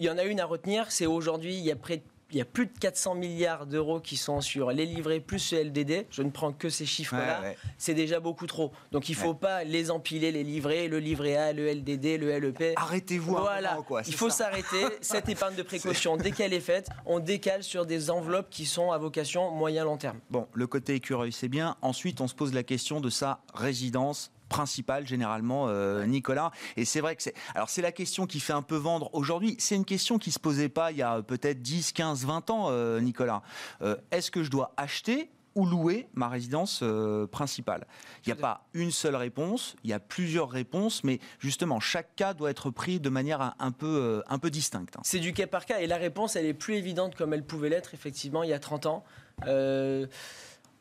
Il 0.00 0.06
y 0.06 0.10
en 0.10 0.18
a 0.18 0.24
une 0.24 0.40
à 0.40 0.44
retenir, 0.44 0.90
c'est 0.90 1.06
aujourd'hui, 1.06 1.54
il 1.54 1.64
y 1.64 1.70
a 1.70 1.76
près 1.76 1.98
de 1.98 2.02
il 2.34 2.38
y 2.38 2.40
a 2.40 2.44
plus 2.44 2.66
de 2.66 2.72
400 2.78 3.14
milliards 3.14 3.66
d'euros 3.66 4.00
qui 4.00 4.16
sont 4.16 4.40
sur 4.40 4.72
les 4.72 4.86
livrets 4.86 5.20
plus 5.20 5.52
le 5.52 5.62
LDD. 5.62 6.06
Je 6.10 6.22
ne 6.22 6.30
prends 6.30 6.52
que 6.52 6.68
ces 6.68 6.84
chiffres-là. 6.84 7.42
C'est 7.78 7.94
déjà 7.94 8.18
beaucoup 8.18 8.48
trop. 8.48 8.72
Donc 8.90 9.08
il 9.08 9.12
ne 9.12 9.18
faut 9.22 9.34
pas 9.34 9.62
les 9.62 9.92
empiler, 9.92 10.32
les 10.32 10.42
livrets, 10.42 10.88
le 10.88 10.98
livret 10.98 11.36
A, 11.36 11.52
le 11.52 11.70
LDD, 11.72 12.18
le 12.20 12.38
LEP. 12.38 12.74
Arrêtez-vous. 12.76 13.36
Voilà. 13.36 13.78
il 14.06 14.14
faut 14.14 14.30
s'arrêter. 14.30 14.84
Cette 15.00 15.28
épargne 15.28 15.54
de 15.54 15.62
précaution, 15.62 16.16
dès 16.16 16.32
qu'elle 16.32 16.52
est 16.52 16.60
faite, 16.60 16.88
on 17.06 17.20
décale 17.20 17.62
sur 17.62 17.86
des 17.86 18.10
enveloppes 18.10 18.50
qui 18.50 18.66
sont 18.66 18.90
à 18.90 18.98
vocation 18.98 19.52
moyen-long 19.52 19.96
terme. 19.96 20.18
Bon, 20.30 20.48
le 20.52 20.66
côté 20.66 20.94
écureuil, 20.94 21.32
c'est 21.32 21.48
bien. 21.48 21.76
Ensuite, 21.82 22.20
on 22.20 22.26
se 22.26 22.34
pose 22.34 22.52
la 22.52 22.64
question 22.64 23.00
de 23.00 23.10
sa 23.10 23.40
résidence 23.54 24.32
principal 24.48 25.06
généralement, 25.06 25.66
euh, 25.68 26.06
Nicolas. 26.06 26.50
Et 26.76 26.84
c'est 26.84 27.00
vrai 27.00 27.16
que 27.16 27.22
c'est. 27.22 27.34
Alors, 27.54 27.68
c'est 27.68 27.82
la 27.82 27.92
question 27.92 28.26
qui 28.26 28.40
fait 28.40 28.52
un 28.52 28.62
peu 28.62 28.76
vendre 28.76 29.10
aujourd'hui. 29.12 29.56
C'est 29.58 29.76
une 29.76 29.84
question 29.84 30.18
qui 30.18 30.32
se 30.32 30.38
posait 30.38 30.68
pas 30.68 30.90
il 30.92 30.98
y 30.98 31.02
a 31.02 31.22
peut-être 31.22 31.62
10, 31.62 31.92
15, 31.92 32.24
20 32.24 32.50
ans, 32.50 32.66
euh, 32.68 33.00
Nicolas. 33.00 33.42
Euh, 33.82 33.96
est-ce 34.10 34.30
que 34.30 34.42
je 34.42 34.50
dois 34.50 34.72
acheter 34.76 35.30
ou 35.54 35.66
louer 35.66 36.08
ma 36.14 36.28
résidence 36.28 36.82
principale? 37.30 37.86
Il 38.26 38.28
n'y 38.28 38.32
a 38.32 38.42
pas 38.42 38.66
une 38.72 38.90
seule 38.90 39.14
réponse, 39.14 39.76
il 39.84 39.90
y 39.90 39.92
a 39.92 40.00
plusieurs 40.00 40.50
réponses, 40.50 41.04
mais 41.04 41.20
justement, 41.38 41.78
chaque 41.78 42.16
cas 42.16 42.34
doit 42.34 42.50
être 42.50 42.70
pris 42.70 42.98
de 42.98 43.08
manière 43.08 43.54
un, 43.60 43.70
peu, 43.70 44.24
un 44.26 44.40
peu 44.40 44.50
distincte. 44.50 44.96
Hein. 44.96 45.02
C'est 45.04 45.20
du 45.20 45.32
cas 45.32 45.46
par 45.46 45.64
cas, 45.64 45.78
et 45.78 45.86
la 45.86 45.96
réponse, 45.96 46.34
elle 46.34 46.46
est 46.46 46.54
plus 46.54 46.74
évidente 46.74 47.14
comme 47.14 47.32
elle 47.32 47.46
pouvait 47.46 47.68
l'être, 47.68 47.94
effectivement, 47.94 48.42
il 48.42 48.50
y 48.50 48.52
a 48.52 48.58
30 48.58 48.86
ans. 48.86 49.04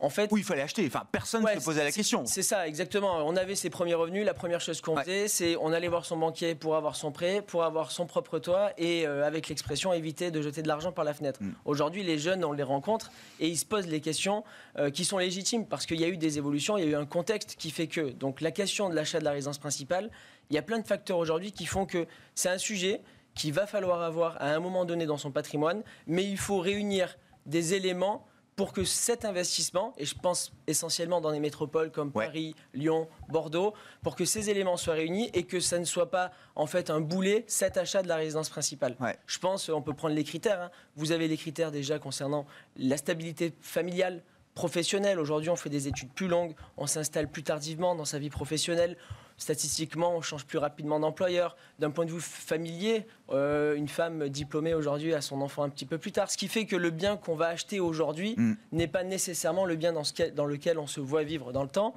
En 0.04 0.10
fait, 0.10 0.30
oui, 0.34 0.42
il 0.42 0.44
fallait 0.44 0.62
acheter. 0.62 0.86
Enfin, 0.86 1.04
personne 1.10 1.46
ne 1.46 1.60
se 1.60 1.64
posait 1.64 1.82
la 1.82 1.92
question. 1.92 2.26
C'est 2.26 2.44
ça, 2.44 2.68
exactement. 2.68 3.26
On 3.26 3.38
avait 3.38 3.56
ses 3.56 3.70
premiers 3.70 3.94
revenus. 3.94 4.26
La 4.26 4.34
première 4.34 4.60
chose 4.60 4.82
qu'on 4.82 4.98
faisait, 4.98 5.30
c'est 5.30 5.56
on 5.56 5.72
allait 5.72 5.88
voir 5.88 6.04
son 6.04 6.18
banquier 6.18 6.56
pour 6.56 6.76
avoir 6.76 6.98
son 6.98 7.14
prêt, 7.14 7.42
pour 7.42 7.64
avoir 7.64 7.90
son 7.90 8.06
propre 8.06 8.38
toit 8.38 8.74
et 8.78 9.08
euh, 9.08 9.26
avec 9.26 9.48
l'expression 9.48 9.94
éviter 9.94 10.30
de 10.30 10.42
jeter 10.42 10.62
de 10.62 10.68
l'argent 10.68 10.92
par 10.92 11.06
la 11.06 11.14
fenêtre. 11.14 11.42
Mm. 11.42 11.52
Aujourd'hui, 11.64 12.04
les 12.04 12.18
jeunes, 12.18 12.44
on 12.44 12.52
les 12.52 12.64
rencontre 12.64 13.12
et 13.40 13.48
ils 13.48 13.56
se 13.56 13.66
posent 13.66 13.88
les 13.88 14.02
questions 14.02 14.44
euh, 14.78 14.90
qui 14.90 15.06
sont 15.06 15.20
légitimes 15.20 15.66
parce 15.66 15.86
qu'il 15.86 16.02
y 16.02 16.04
a 16.04 16.10
eu 16.10 16.18
des 16.18 16.38
évolutions, 16.38 16.78
il 16.78 16.84
y 16.84 16.88
a 16.88 16.90
eu 16.92 16.96
un 16.96 17.06
contexte 17.06 17.56
qui 17.56 17.72
fait 17.72 17.88
que. 17.88 18.12
Donc, 18.12 18.42
la 18.42 18.52
question 18.52 18.90
de 18.90 18.96
l'achat 18.96 19.20
de 19.20 19.24
la 19.24 19.32
résidence 19.32 19.58
principale, 19.58 20.12
il 20.50 20.56
y 20.56 20.60
a 20.60 20.64
plein 20.64 20.80
de 20.80 20.86
facteurs 20.86 21.18
aujourd'hui 21.18 21.54
qui 21.54 21.66
font 21.66 21.86
que 21.86 22.08
c'est 22.36 22.50
un 22.50 22.58
sujet 22.58 23.00
qu'il 23.36 23.54
va 23.54 23.68
falloir 23.68 24.02
avoir 24.02 24.36
à 24.42 24.50
un 24.50 24.60
moment 24.60 24.84
donné 24.84 25.06
dans 25.06 25.18
son 25.18 25.32
patrimoine, 25.32 25.82
mais 26.08 26.26
il 26.26 26.38
faut 26.38 26.60
réunir 26.60 27.18
des 27.46 27.74
éléments 27.74 28.28
pour 28.56 28.74
que 28.74 28.84
cet 28.84 29.26
investissement, 29.26 29.94
et 29.98 30.06
je 30.06 30.16
pense 30.16 30.52
essentiellement 30.68 31.22
dans 31.22 31.32
des 31.32 31.40
métropoles 31.40 31.92
comme 31.92 32.12
Paris, 32.12 32.56
Lyon, 32.74 33.08
Bordeaux, 33.30 33.74
pour 34.02 34.16
que 34.16 34.26
ces 34.26 34.50
éléments 34.50 34.78
soient 34.78 34.94
réunis 34.94 35.30
et 35.34 35.44
que 35.44 35.60
ça 35.60 35.80
ne 35.80 35.86
soit 35.86 36.12
pas 36.12 36.32
en 36.56 36.68
fait 36.68 36.90
un 36.90 37.02
boulet, 37.02 37.46
cet 37.48 37.78
achat 37.78 38.04
de 38.04 38.08
la 38.08 38.16
résidence 38.16 38.50
principale. 38.50 38.96
Je 39.26 39.40
pense, 39.40 39.70
on 39.70 39.82
peut 39.82 39.94
prendre 39.94 40.16
les 40.16 40.24
critères. 40.24 40.62
Hein. 40.62 40.72
Vous 40.96 41.12
avez 41.12 41.28
les 41.28 41.38
critères 41.38 41.72
déjà 41.72 42.00
concernant 42.00 42.46
la 42.78 42.98
stabilité 42.98 43.54
familiale, 43.62 44.22
professionnelle. 44.54 45.20
Aujourd'hui, 45.20 45.50
on 45.50 45.56
fait 45.56 45.70
des 45.70 45.88
études 45.88 46.12
plus 46.12 46.28
longues, 46.28 46.54
on 46.78 46.88
s'installe 46.88 47.28
plus 47.28 47.44
tardivement 47.44 47.96
dans 47.96 48.06
sa 48.06 48.20
vie 48.20 48.30
professionnelle. 48.30 48.98
Statistiquement, 49.38 50.16
on 50.16 50.22
change 50.22 50.46
plus 50.46 50.60
rapidement 50.60 51.00
d'employeur. 51.00 51.56
D'un 51.80 51.90
point 51.90 52.06
de 52.06 52.12
vue 52.12 52.22
familier, 52.22 53.08
euh, 53.32 53.76
une 53.76 53.88
femme 53.88 54.30
diplômée 54.30 54.74
aujourd'hui 54.74 55.14
a 55.14 55.22
son 55.22 55.42
enfant 55.42 55.64
un 55.64 55.70
petit 55.70 55.86
peu 55.86 55.98
plus 55.98 56.12
tard. 56.12 56.30
Ce 56.30 56.38
qui 56.38 56.48
fait 56.48 56.66
que 56.66 56.76
le 56.76 56.92
bien 56.92 57.18
qu'on 57.18 57.36
va 57.36 57.48
acheter 57.48 57.80
aujourd'hui 57.80 58.36
mm. 58.38 58.54
n'est 58.74 58.88
pas 58.88 59.04
nécessairement 59.04 59.66
le 59.66 59.76
bien 59.76 59.92
dans, 59.92 60.04
ce, 60.04 60.30
dans, 60.30 60.46
lequel 60.46 60.78
on 60.78 60.88
se 60.88 61.00
voit 61.00 61.24
vivre 61.24 61.52
dans 61.52 61.64
le 61.64 61.70
temps. 61.70 61.94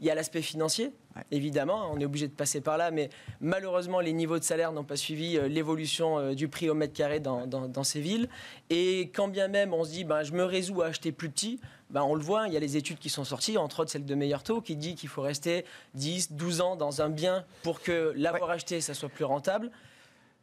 Il 0.00 0.06
y 0.06 0.10
a 0.10 0.14
l'aspect 0.14 0.42
financier, 0.42 0.92
évidemment, 1.32 1.90
on 1.92 1.98
est 1.98 2.04
obligé 2.04 2.28
de 2.28 2.32
passer 2.32 2.60
par 2.60 2.78
là, 2.78 2.92
mais 2.92 3.10
malheureusement, 3.40 3.98
les 3.98 4.12
niveaux 4.12 4.38
de 4.38 4.44
salaire 4.44 4.70
n'ont 4.70 4.84
pas 4.84 4.94
suivi 4.94 5.36
euh, 5.36 5.48
l'évolution 5.48 6.20
euh, 6.20 6.34
du 6.34 6.46
prix 6.46 6.70
au 6.70 6.74
mètre 6.74 6.92
carré 6.92 7.18
dans, 7.18 7.48
dans, 7.48 7.82
ces 7.82 8.00
villes. 8.00 8.28
Et 8.70 9.10
quand 9.12 9.26
bien 9.26 9.48
même 9.48 9.74
on 9.74 9.82
se 9.82 9.90
dit, 9.90 10.04
ben, 10.04 10.22
je 10.22 10.32
me 10.32 10.44
résous 10.44 10.82
à 10.82 10.86
acheter 10.86 11.10
plus 11.10 11.30
petit, 11.30 11.60
ben, 11.90 12.02
on 12.02 12.14
le 12.14 12.22
voit, 12.22 12.48
il 12.48 12.54
y 12.54 12.56
a 12.56 12.60
les 12.60 12.76
études 12.76 12.98
qui 12.98 13.08
sont 13.08 13.24
sorties, 13.24 13.56
entre 13.56 13.80
autres 13.80 13.90
celle 13.90 14.04
de 14.04 14.14
Meilleur 14.14 14.42
Taux, 14.42 14.60
qui 14.60 14.76
dit 14.76 14.94
qu'il 14.94 15.08
faut 15.08 15.22
rester 15.22 15.64
10, 15.94 16.32
12 16.32 16.60
ans 16.60 16.76
dans 16.76 17.00
un 17.02 17.08
bien 17.08 17.44
pour 17.62 17.80
que 17.80 18.12
l'avoir 18.16 18.50
acheté, 18.50 18.80
ça 18.80 18.94
soit 18.94 19.08
plus 19.08 19.24
rentable. 19.24 19.70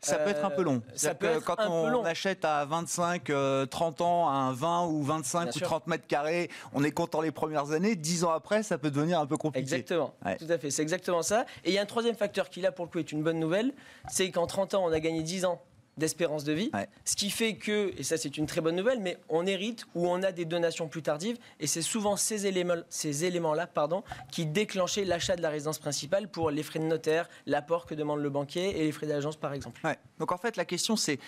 Ça 0.02 0.18
peut 0.18 0.30
être 0.30 0.46
un 0.46 0.52
peu 0.52 0.62
long. 0.62 0.84
Euh, 0.88 0.92
ça 0.96 1.16
peut 1.16 1.40
quand 1.44 1.58
on 1.68 2.06
achète 2.06 2.46
à 2.46 2.66
25, 2.66 3.24
30 3.24 3.32
euh, 3.32 4.04
ans 4.04 4.30
un 4.30 4.54
20 4.54 4.88
ou 4.88 5.02
25 5.02 5.56
ou 5.56 5.60
30 5.60 5.88
mètres 5.88 6.06
carrés, 6.08 6.50
on 6.74 6.84
est 6.84 6.92
content 6.92 7.22
les 7.22 7.32
premières 7.32 7.72
années. 7.72 7.96
10 7.96 8.24
ans 8.25 8.32
après, 8.32 8.62
ça 8.62 8.78
peut 8.78 8.92
devenir 8.92 9.20
un 9.20 9.25
peu 9.25 9.38
compliqué. 9.38 9.64
Exactement. 9.64 10.14
Tout 10.38 10.46
à 10.50 10.58
fait. 10.58 10.70
C'est 10.70 10.84
exactement 10.84 11.24
ça. 11.24 11.46
Et 11.64 11.72
il 11.72 11.74
y 11.74 11.80
a 11.80 11.82
un 11.82 11.88
troisième 11.88 12.16
facteur 12.16 12.50
qui 12.50 12.62
là 12.62 12.72
pour 12.72 12.86
le 12.86 12.92
coup 12.92 13.00
est 13.00 13.12
une 13.12 13.24
bonne 13.24 13.40
nouvelle, 13.40 13.74
c'est 14.08 14.30
qu'en 14.30 14.46
30 14.46 14.75
ans, 14.75 14.86
on 14.86 14.92
a 14.92 15.00
gagné 15.00 15.24
10 15.24 15.46
ans 15.46 15.62
d'espérance 15.98 16.44
de 16.44 16.54
vie. 16.54 16.72
Ce 17.06 17.16
qui 17.16 17.30
fait 17.30 17.56
que, 17.56 17.94
et 17.98 18.04
ça 18.04 18.18
c'est 18.18 18.38
une 18.38 18.46
très 18.46 18.62
bonne 18.62 18.75
nouvelle, 18.75 19.00
mais 19.00 19.18
on 19.30 19.46
hérite 19.46 19.86
ou 19.96 20.08
on 20.08 20.24
a 20.24 20.32
des 20.32 20.46
donations 20.46 20.88
plus 20.88 21.02
tardives. 21.02 21.38
Et 21.60 21.68
c'est 21.68 21.82
souvent 21.82 22.16
ces 22.16 22.48
éléments-là 22.48 22.84
ces 22.90 23.25
éléments 23.25 23.56
pardon, 23.74 24.04
qui 24.32 24.46
déclenchaient 24.46 25.06
l'achat 25.06 25.36
de 25.36 25.42
la 25.42 25.50
résidence 25.50 25.80
principale 25.80 26.28
pour 26.28 26.52
les 26.52 26.64
frais 26.64 26.80
de 26.80 26.86
notaire, 26.86 27.30
l'apport 27.46 27.86
que 27.86 27.96
demande 27.96 28.22
le 28.22 28.30
banquier 28.30 28.80
et 28.80 28.84
les 28.86 28.92
frais 28.92 29.08
d'agence 29.08 29.36
par 29.36 29.54
exemple. 29.54 29.82
Donc 30.20 30.32
en 30.32 30.38
fait 30.38 30.58
la 30.58 30.66
question 30.66 30.96
c'est 30.96 31.20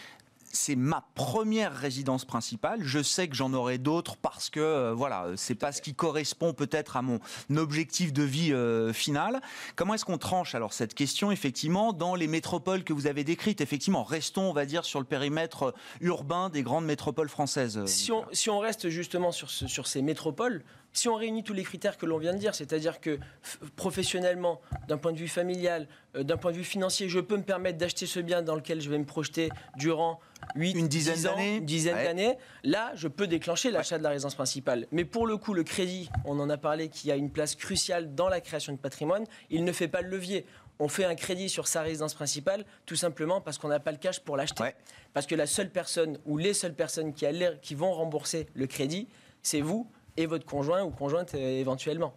c'est 0.52 0.76
ma 0.76 1.06
première 1.16 1.76
résidence 1.76 2.26
principale. 2.26 2.80
Je 2.84 3.02
sais 3.02 3.28
que 3.28 3.36
j'en 3.36 3.54
aurai 3.54 3.78
d'autres 3.78 4.18
parce 4.18 4.50
que 4.50 4.60
euh, 4.60 4.94
voilà, 4.94 5.28
c'est 5.36 5.56
pas 5.56 5.72
ce 5.72 5.82
qui 5.82 5.94
correspond 5.94 6.54
peut-être 6.54 6.98
à 6.98 7.02
mon 7.02 7.20
objectif 7.56 8.14
de 8.14 8.24
vie 8.24 8.54
euh, 8.54 8.94
final. 8.94 9.42
Comment 9.76 9.94
est-ce 9.94 10.06
qu'on 10.06 10.18
tranche 10.18 10.56
alors 10.56 10.74
cette 10.74 10.94
question? 10.94 11.32
Effectivement 11.32 11.94
dans 11.94 12.16
les 12.16 12.28
métropoles 12.28 12.84
que 12.84 12.94
vous 12.94 13.08
avez 13.08 13.24
décrites 13.24 13.62
Effectivement, 13.62 14.04
restons 14.04 14.50
on 14.50 14.54
va 14.54 14.66
dire 14.66 14.86
sur 14.86 15.00
le 15.00 15.06
périmètre 15.06 15.64
euh, 15.64 15.72
urbain 16.02 16.50
des 16.50 16.64
grandes 16.64 16.86
métropoles 16.86 17.30
françaises. 17.30 17.86
Si 17.86 18.12
on, 18.12 18.26
si 18.32 18.50
on 18.50 18.60
reste 18.60 18.90
justement 18.90 19.32
sur, 19.32 19.50
ce, 19.50 19.68
sur 19.68 19.88
ces 19.88 20.02
métropoles, 20.02 20.64
si 20.98 21.08
on 21.08 21.16
réunit 21.16 21.44
tous 21.44 21.54
les 21.54 21.64
critères 21.64 21.98
que 21.98 22.06
l'on 22.06 22.18
vient 22.18 22.34
de 22.34 22.40
dire, 22.40 22.56
c'est-à-dire 22.56 23.00
que 23.00 23.20
professionnellement, 23.76 24.60
d'un 24.88 24.98
point 24.98 25.14
de 25.14 25.18
vue 25.18 25.28
familial, 25.28 25.88
euh, 26.16 26.24
d'un 26.24 26.38
point 26.38 26.52
de 26.52 26.58
vue 26.58 26.64
financier, 26.64 27.08
je 27.08 27.20
peux 27.20 27.38
me 27.38 27.44
permettre 27.44 27.78
d'acheter 27.78 28.08
ce 28.08 28.20
bien 28.20 28.42
dans 28.42 28.56
lequel 28.56 28.82
je 28.82 28.90
vais 28.90 28.98
me 28.98 29.06
projeter 29.06 29.50
durant 29.78 30.20
8, 30.56 30.72
une 30.74 30.88
dizaine 30.88 31.22
d'années, 31.22 31.60
dizaine 31.62 32.04
d'années, 32.04 32.38
là, 32.64 32.92
je 32.96 33.08
peux 33.08 33.28
déclencher 33.28 33.70
l'achat 33.70 34.00
de 34.00 34.04
la 34.04 34.10
résidence 34.10 34.36
principale. 34.36 34.88
Mais 34.92 35.06
pour 35.06 35.28
le 35.28 35.38
coup, 35.38 35.54
le 35.54 35.64
crédit, 35.64 36.10
on 36.26 36.40
en 36.40 36.50
a 36.50 36.58
parlé, 36.58 36.90
qui 36.90 37.12
a 37.12 37.16
une 37.16 37.32
place 37.32 37.56
cruciale 37.56 38.16
dans 38.16 38.30
la 38.30 38.42
création 38.42 38.74
de 38.74 38.80
patrimoine, 38.80 39.26
il 39.50 39.64
ne 39.64 39.72
fait 39.72 39.88
pas 39.88 40.02
le 40.02 40.10
levier. 40.10 40.46
On 40.80 40.88
fait 40.88 41.06
un 41.06 41.16
crédit 41.16 41.50
sur 41.50 41.68
sa 41.68 41.82
résidence 41.82 42.14
principale 42.14 42.64
tout 42.86 42.96
simplement 42.96 43.42
parce 43.42 43.58
qu'on 43.58 43.68
n'a 43.68 43.80
pas 43.80 43.92
le 43.92 43.98
cash 43.98 44.20
pour 44.20 44.38
l'acheter. 44.38 44.72
Parce 45.14 45.26
que 45.26 45.34
la 45.34 45.48
seule 45.48 45.72
personne 45.72 46.20
ou 46.26 46.38
les 46.38 46.54
seules 46.54 46.76
personnes 46.76 47.14
qui, 47.14 47.26
qui 47.64 47.74
vont 47.74 47.94
rembourser 47.94 48.48
le 48.54 48.68
crédit, 48.68 49.08
c'est 49.42 49.62
vous 49.62 49.90
et 50.18 50.26
votre 50.26 50.46
conjoint 50.46 50.84
ou 50.84 50.90
conjointe 50.90 51.34
euh, 51.36 51.60
éventuellement. 51.60 52.14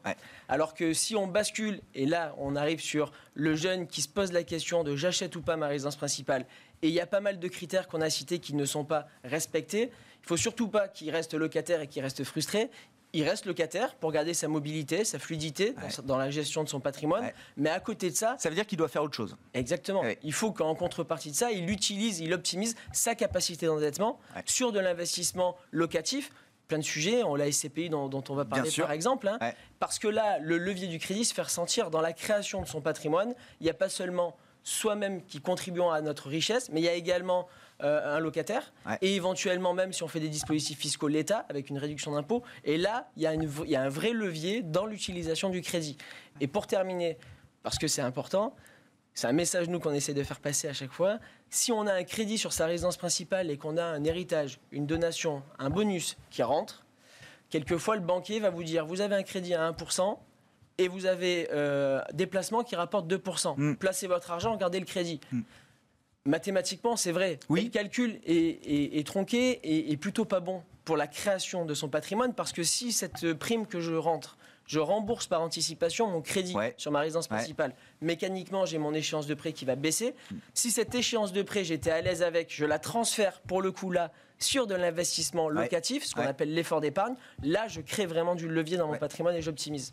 Alors 0.49 0.75
que 0.75 0.92
si 0.92 1.14
on 1.14 1.26
bascule, 1.26 1.80
et 1.95 2.07
là 2.07 2.35
on 2.38 2.57
arrive 2.57 2.80
sur 2.80 3.12
le 3.35 3.54
jeune 3.54 3.87
qui 3.87 4.02
se 4.02 4.09
pose 4.09 4.33
la 4.33 4.42
question 4.42 4.83
de 4.83 4.97
j'achète 4.97 5.37
ou 5.37 5.42
pas 5.42 5.57
ma 5.57 5.69
résidence 5.69 5.97
principale, 5.97 6.47
et 6.83 6.88
il 6.88 6.95
y 6.95 7.00
a 7.00 7.07
pas 7.07 7.21
mal 7.21 7.38
de 7.38 7.49
critères 7.49 7.88
qu'on 7.88 8.00
a 8.00 8.11
cités 8.11 8.38
qui 8.38 8.54
ne 8.54 8.64
sont 8.64 8.85
pas 8.85 9.07
respectés, 9.23 9.90
il 10.23 10.28
faut 10.28 10.37
surtout 10.37 10.69
pas 10.69 10.88
qu'il 10.88 11.11
reste 11.11 11.35
locataire 11.35 11.80
et 11.80 11.87
qu'il 11.87 12.02
reste 12.02 12.25
frustré. 12.25 12.71
Il 13.12 13.28
reste 13.28 13.47
locataire 13.47 13.97
pour 13.97 14.12
garder 14.12 14.35
sa 14.35 14.47
mobilité, 14.47 15.04
sa 15.04 15.19
fluidité 15.19 15.75
dans, 16.04 16.16
la 16.16 16.30
gestion 16.30 16.62
de 16.62 16.69
son 16.69 16.78
patrimoine. 16.78 17.33
Mais 17.57 17.71
à 17.71 17.80
côté 17.80 18.11
de 18.11 18.14
ça. 18.14 18.37
Ça 18.38 18.49
veut 18.49 18.54
dire 18.54 18.66
qu'il 18.66 18.78
doit 18.78 18.87
faire 18.87 19.02
autre 19.02 19.16
chose. 19.16 19.37
Exactement. 19.52 20.04
Il 20.23 20.33
faut 20.33 20.52
qu'en 20.52 20.76
contrepartie 20.76 21.33
de 21.33 21.37
ça, 21.37 21.50
il 21.50 21.69
utilise, 21.71 22.21
il 22.21 22.33
optimise 22.33 22.76
sa 22.92 23.16
capacité 23.16 23.66
d'endettement 23.66 24.21
sur 24.45 24.71
de 24.71 24.78
l'investissement 24.78 25.57
locatif 25.73 26.30
plein 26.70 26.78
de 26.78 26.84
sujets, 26.84 27.24
on 27.24 27.34
la 27.34 27.50
SCPI 27.50 27.90
dont, 27.90 28.08
dont 28.08 28.22
on 28.28 28.34
va 28.34 28.44
parler 28.44 28.70
par 28.78 28.92
exemple, 28.92 29.26
hein. 29.28 29.38
parce 29.80 29.98
que 29.98 30.06
là, 30.06 30.38
le 30.38 30.56
levier 30.56 30.86
du 30.86 31.00
crédit 31.00 31.24
se 31.24 31.34
fait 31.34 31.42
ressentir 31.42 31.90
dans 31.90 32.00
la 32.00 32.12
création 32.12 32.62
de 32.62 32.68
son 32.68 32.80
patrimoine. 32.80 33.34
Il 33.60 33.64
n'y 33.64 33.70
a 33.70 33.74
pas 33.74 33.88
seulement 33.88 34.36
soi-même 34.62 35.24
qui 35.24 35.40
contribuons 35.40 35.90
à 35.90 36.00
notre 36.00 36.28
richesse, 36.28 36.70
mais 36.70 36.80
il 36.80 36.84
y 36.84 36.88
a 36.88 36.94
également 36.94 37.48
euh, 37.82 38.16
un 38.16 38.20
locataire 38.20 38.72
et 39.00 39.16
éventuellement 39.16 39.72
même 39.72 39.92
si 39.92 40.02
on 40.02 40.08
fait 40.08 40.20
des 40.20 40.28
dispositifs 40.28 40.78
fiscaux 40.78 41.08
l'État 41.08 41.46
avec 41.48 41.70
une 41.70 41.78
réduction 41.78 42.12
d'impôts. 42.12 42.44
Et 42.62 42.76
là, 42.76 43.10
il 43.16 43.22
y, 43.22 43.26
a 43.26 43.34
il 43.34 43.70
y 43.70 43.76
a 43.76 43.82
un 43.82 43.88
vrai 43.88 44.12
levier 44.12 44.62
dans 44.62 44.86
l'utilisation 44.86 45.48
du 45.48 45.60
crédit. 45.62 45.96
Et 46.40 46.46
pour 46.46 46.68
terminer, 46.68 47.18
parce 47.64 47.78
que 47.78 47.88
c'est 47.88 48.02
important, 48.02 48.54
c'est 49.14 49.26
un 49.26 49.32
message, 49.32 49.68
nous, 49.68 49.80
qu'on 49.80 49.92
essaie 49.92 50.14
de 50.14 50.22
faire 50.22 50.40
passer 50.40 50.68
à 50.68 50.72
chaque 50.72 50.92
fois. 50.92 51.18
Si 51.50 51.73
on 51.73 51.87
a 51.87 51.92
un 51.92 52.04
crédit 52.04 52.38
sur 52.38 52.52
sa 52.52 52.66
résidence 52.66 52.97
principale 52.97 53.50
et 53.50 53.59
qu'on 53.59 53.76
a 53.76 53.85
un 53.85 54.04
héritage, 54.04 54.61
une 54.71 54.87
donation, 54.87 55.42
un 55.59 55.69
bonus 55.69 56.16
qui 56.30 56.42
rentre, 56.42 56.85
quelquefois, 57.50 57.97
le 57.97 58.02
banquier 58.02 58.38
va 58.38 58.50
vous 58.50 58.62
dire, 58.62 58.87
vous 58.87 59.00
avez 59.00 59.16
un 59.16 59.25
crédit 59.25 59.54
à 59.54 59.71
1%, 59.71 60.16
et 60.80 60.88
vous 60.88 61.07
avez 61.07 61.49
euh, 61.52 62.00
des 62.14 62.26
placements 62.26 62.62
qui 62.62 62.75
rapportent 62.75 63.11
2%. 63.12 63.54
Mm. 63.57 63.76
Placez 63.76 64.07
votre 64.07 64.30
argent, 64.30 64.57
gardez 64.57 64.80
le 64.80 64.87
crédit. 64.87 65.21
Mm. 65.30 65.40
Mathématiquement, 66.25 66.97
c'est 66.97 67.12
vrai. 67.12 67.38
Oui. 67.49 67.64
Le 67.64 67.71
calcul 67.71 68.21
est, 68.25 69.07
tronqué 69.07 69.61
et, 69.62 69.92
est 69.92 69.97
plutôt 69.97 70.25
pas 70.25 70.40
bon 70.40 70.62
pour 70.85 70.97
la 70.97 71.07
création 71.07 71.64
de 71.64 71.75
son 71.75 71.88
patrimoine 71.88 72.35
parce 72.35 72.52
que 72.52 72.62
si 72.62 72.92
cette 72.92 73.35
prime 73.35 73.66
que 73.66 73.80
je 73.80 73.95
rentre 73.95 74.37
je 74.70 74.78
rembourse 74.78 75.26
par 75.26 75.42
anticipation 75.42 76.06
mon 76.06 76.22
crédit 76.22 76.54
sur 76.76 76.92
ma 76.92 77.00
résidence 77.00 77.26
principale. 77.26 77.74
Mécaniquement, 78.00 78.66
j'ai 78.66 78.78
mon 78.78 78.94
échéance 78.94 79.26
de 79.26 79.34
prêt 79.34 79.52
qui 79.52 79.64
va 79.64 79.74
baisser. 79.74 80.14
Si 80.54 80.70
cette 80.70 80.94
échéance 80.94 81.32
de 81.32 81.42
prêt, 81.42 81.64
j'étais 81.64 81.90
à 81.90 82.00
l'aise 82.00 82.22
avec, 82.22 82.54
je 82.54 82.64
la 82.64 82.78
transfère 82.78 83.40
pour 83.40 83.62
le 83.62 83.72
coup 83.72 83.90
là 83.90 84.12
sur 84.38 84.68
de 84.68 84.76
l'investissement 84.76 85.48
locatif, 85.48 86.04
ce 86.04 86.14
qu'on 86.14 86.22
appelle 86.22 86.54
l'effort 86.54 86.80
d'épargne. 86.80 87.16
Là, 87.42 87.66
je 87.66 87.80
crée 87.80 88.06
vraiment 88.06 88.36
du 88.36 88.48
levier 88.48 88.76
dans 88.76 88.86
mon 88.86 88.96
patrimoine 88.96 89.34
et 89.34 89.42
j'optimise. 89.42 89.92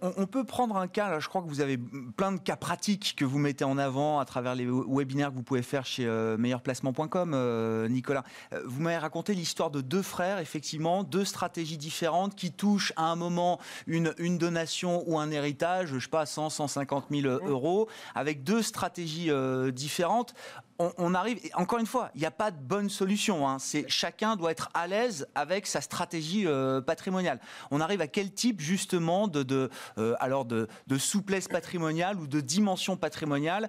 On, 0.00 0.26
peut 0.26 0.42
prendre 0.42 0.76
un 0.76 0.88
cas, 0.88 1.10
là, 1.10 1.20
je 1.20 1.28
crois 1.28 1.42
que 1.42 1.48
vous 1.48 1.60
avez 1.60 1.78
plein 1.78 2.32
de 2.32 2.40
cas 2.40 2.56
pratiques 2.56 3.14
que 3.16 3.24
vous 3.24 3.38
mettez 3.38 3.64
en 3.64 3.78
avant 3.78 4.18
à 4.18 4.24
travers 4.24 4.56
les 4.56 4.66
webinaires 4.66 5.30
que 5.30 5.36
vous 5.36 5.44
pouvez 5.44 5.62
faire 5.62 5.86
chez 5.86 6.04
euh, 6.06 6.36
meilleurplacement.com, 6.36 7.32
euh, 7.34 7.88
Nicolas. 7.88 8.24
Euh, 8.52 8.62
vous 8.66 8.82
m'avez 8.82 8.98
raconté 8.98 9.34
l'histoire 9.34 9.70
de 9.70 9.80
deux 9.80 10.02
frères, 10.02 10.38
effectivement, 10.38 11.04
deux 11.04 11.24
stratégies 11.24 11.78
différentes 11.78 12.34
qui 12.34 12.50
touchent 12.50 12.92
à 12.96 13.04
un 13.04 13.16
moment 13.16 13.60
une, 13.86 14.12
une 14.18 14.38
donation 14.38 15.04
ou 15.06 15.20
un 15.20 15.30
héritage, 15.30 15.90
je 15.90 15.98
sais 16.00 16.08
pas, 16.08 16.26
100, 16.26 16.50
150 16.50 17.06
000 17.10 17.28
euros, 17.44 17.88
avec 18.16 18.42
deux 18.42 18.62
stratégies 18.62 19.30
différentes 19.72 20.34
on, 20.78 21.14
arrive, 21.14 21.40
encore 21.54 21.78
une 21.78 21.86
fois, 21.86 22.10
il 22.14 22.20
n'y 22.20 22.26
a 22.26 22.30
pas 22.30 22.50
de 22.50 22.58
bonne 22.58 22.88
solution. 22.88 23.48
Hein. 23.48 23.58
C'est 23.58 23.88
chacun 23.88 24.36
doit 24.36 24.50
être 24.50 24.68
à 24.74 24.86
l'aise 24.86 25.26
avec 25.34 25.66
sa 25.66 25.80
stratégie 25.80 26.46
euh, 26.46 26.80
patrimoniale. 26.80 27.40
On 27.70 27.80
arrive 27.80 28.00
à 28.00 28.06
quel 28.06 28.32
type 28.32 28.60
justement 28.60 29.28
de, 29.28 29.70
euh, 29.98 30.14
alors 30.20 30.44
de, 30.44 30.68
souplesse 30.98 31.48
patrimoniale 31.48 32.18
ou 32.18 32.26
de 32.26 32.40
dimension 32.40 32.96
patrimoniale 32.96 33.68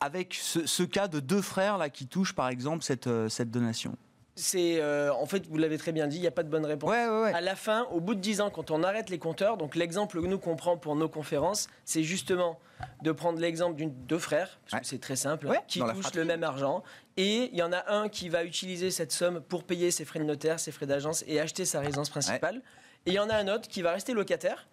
avec 0.00 0.34
ce, 0.34 0.82
cas 0.82 1.08
de 1.08 1.20
deux 1.20 1.40
frères 1.40 1.78
là 1.78 1.88
qui 1.88 2.06
touchent 2.06 2.34
par 2.34 2.48
exemple 2.48 2.84
cette, 2.84 3.06
euh, 3.06 3.28
cette 3.28 3.50
donation? 3.50 3.96
C'est 4.36 4.80
euh, 4.80 5.12
en 5.14 5.24
fait, 5.24 5.46
vous 5.46 5.56
l'avez 5.56 5.78
très 5.78 5.92
bien 5.92 6.06
dit, 6.06 6.16
il 6.16 6.20
n'y 6.20 6.26
a 6.26 6.32
pas 6.32 6.42
de 6.42 6.50
bonne 6.50 6.66
réponse. 6.66 6.90
À 6.92 7.40
la 7.40 7.56
fin, 7.56 7.84
au 7.90 8.00
bout 8.00 8.14
de 8.14 8.20
10 8.20 8.42
ans, 8.42 8.50
quand 8.50 8.70
on 8.70 8.82
arrête 8.82 9.08
les 9.08 9.18
compteurs, 9.18 9.56
donc 9.56 9.74
l'exemple 9.74 10.20
que 10.20 10.26
nous 10.26 10.38
qu'on 10.38 10.56
prend 10.56 10.76
pour 10.76 10.94
nos 10.94 11.08
conférences, 11.08 11.68
c'est 11.86 12.02
justement 12.02 12.58
de 13.02 13.12
prendre 13.12 13.40
l'exemple 13.40 13.76
d'une 13.76 13.92
deux 14.06 14.18
frères, 14.18 14.58
parce 14.70 14.82
que 14.82 14.86
c'est 14.86 15.00
très 15.00 15.16
simple, 15.16 15.50
qui 15.66 15.80
touchent 15.80 16.14
le 16.14 16.26
même 16.26 16.44
argent, 16.44 16.82
et 17.16 17.48
il 17.50 17.58
y 17.58 17.62
en 17.62 17.72
a 17.72 17.90
un 17.90 18.10
qui 18.10 18.28
va 18.28 18.44
utiliser 18.44 18.90
cette 18.90 19.12
somme 19.12 19.40
pour 19.40 19.64
payer 19.64 19.90
ses 19.90 20.04
frais 20.04 20.18
de 20.18 20.24
notaire, 20.24 20.60
ses 20.60 20.70
frais 20.70 20.86
d'agence 20.86 21.24
et 21.26 21.40
acheter 21.40 21.64
sa 21.64 21.80
résidence 21.80 22.10
principale, 22.10 22.62
et 23.06 23.10
il 23.10 23.14
y 23.14 23.18
en 23.18 23.30
a 23.30 23.36
un 23.36 23.48
autre 23.48 23.68
qui 23.68 23.80
va 23.80 23.92
rester 23.92 24.12
locataire. 24.12 24.68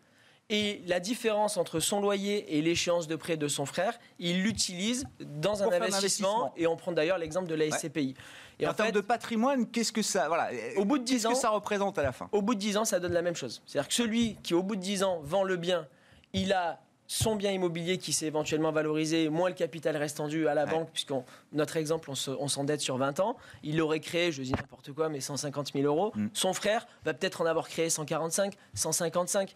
Et 0.50 0.82
la 0.88 1.00
différence 1.00 1.56
entre 1.56 1.80
son 1.80 2.02
loyer 2.02 2.58
et 2.58 2.62
l'échéance 2.62 3.08
de 3.08 3.16
prêt 3.16 3.38
de 3.38 3.48
son 3.48 3.66
frère, 3.66 3.98
il 4.20 4.44
l'utilise 4.44 5.06
dans 5.20 5.64
un 5.64 5.72
investissement, 5.72 6.54
Et 6.58 6.68
on 6.68 6.76
prend 6.76 6.92
d'ailleurs 6.92 7.18
l'exemple 7.18 7.48
de 7.48 7.56
la 7.56 7.72
SCPI. 7.72 8.14
Et 8.60 8.68
en, 8.68 8.74
termes 8.74 8.92
de 8.92 9.02
patrimoine, 9.02 9.68
qu'est-ce 9.68 9.92
que 9.92 10.02
ça, 10.02 10.28
voilà, 10.28 10.50
au 10.78 10.86
bout 10.86 10.98
de 10.98 11.04
10 11.04 11.26
ans, 11.26 11.30
que 11.32 11.38
ça 11.38 11.50
représente 11.50 11.98
à 11.98 12.04
la 12.04 12.12
fin? 12.12 12.30
Au 12.32 12.42
bout 12.42 12.56
de 12.56 12.60
10 12.60 12.78
ans, 12.78 12.86
ça 12.86 13.00
donne 13.00 13.14
la 13.14 13.22
même 13.22 13.36
chose. 13.36 13.62
C'est-à-dire 13.66 13.88
que 13.88 13.94
celui 13.94 14.36
qui, 14.44 14.54
au 14.54 14.64
bout 14.64 14.76
de 14.76 14.82
10 14.82 15.04
ans, 15.04 15.22
vend 15.24 15.44
le 15.44 15.58
bien, 15.58 15.88
il 16.34 16.54
a 16.54 16.80
son 17.08 17.36
bien 17.36 17.52
immobilier 17.52 17.98
qui 17.98 18.14
s'est 18.14 18.26
éventuellement 18.26 18.72
valorisé, 18.72 19.30
moins 19.30 19.50
le 19.50 19.56
capital 19.56 19.96
restant 19.98 20.28
dû 20.28 20.48
à 20.48 20.54
la 20.54 20.66
banque, 20.66 20.90
puisqu'on 20.92 21.26
notre 21.52 21.78
exemple, 21.78 22.10
on 22.10 22.48
s'endette 22.48 22.82
sur 22.82 22.98
20 22.98 23.20
ans, 23.20 23.38
il 23.62 23.82
aurait 23.82 24.00
créé, 24.00 24.32
je 24.32 24.42
dis 24.42 24.52
n'importe 24.52 24.92
quoi, 24.94 25.10
mais 25.10 25.20
150 25.20 25.74
000 25.74 25.86
euros. 25.86 26.12
Mm. 26.16 26.28
Son 26.34 26.54
frère 26.54 26.88
va 27.06 27.14
peut-être 27.14 27.42
en 27.42 27.46
avoir 27.46 27.68
créé 27.68 27.90
145, 27.90 28.56
155 28.74 29.54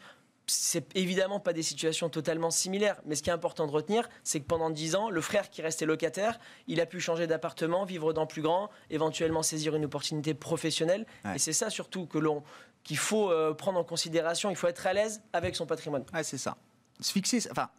c'est 0.47 0.95
évidemment 0.95 1.39
pas 1.39 1.53
des 1.53 1.61
situations 1.61 2.09
totalement 2.09 2.51
similaires, 2.51 3.01
mais 3.05 3.15
ce 3.15 3.23
qui 3.23 3.29
est 3.29 3.33
important 3.33 3.67
de 3.67 3.71
retenir, 3.71 4.09
c'est 4.23 4.39
que 4.39 4.45
pendant 4.45 4.69
10 4.69 4.95
ans, 4.95 5.09
le 5.09 5.21
frère 5.21 5.49
qui 5.49 5.61
restait 5.61 5.85
locataire, 5.85 6.39
il 6.67 6.79
a 6.79 6.85
pu 6.85 6.99
changer 6.99 7.27
d'appartement, 7.27 7.83
vivre 7.83 8.13
dans 8.13 8.25
plus 8.25 8.41
grand, 8.41 8.69
éventuellement 8.89 9.43
saisir 9.43 9.75
une 9.75 9.85
opportunité 9.85 10.33
professionnelle. 10.33 11.05
Et 11.35 11.39
c'est 11.39 11.53
ça 11.53 11.69
surtout 11.69 12.05
que 12.05 12.17
l'on 12.17 12.43
qu'il 12.83 12.97
faut 12.97 13.31
euh, 13.31 13.53
prendre 13.53 13.77
en 13.77 13.83
considération. 13.83 14.49
Il 14.49 14.55
faut 14.55 14.67
être 14.67 14.87
à 14.87 14.93
l'aise 14.93 15.21
avec 15.33 15.57
son 15.57 15.65
patrimoine. 15.65 16.05
c'est 16.23 16.37
ça. 16.37 16.55
Se 17.01 17.11
fixer, 17.11 17.45
enfin, 17.51 17.69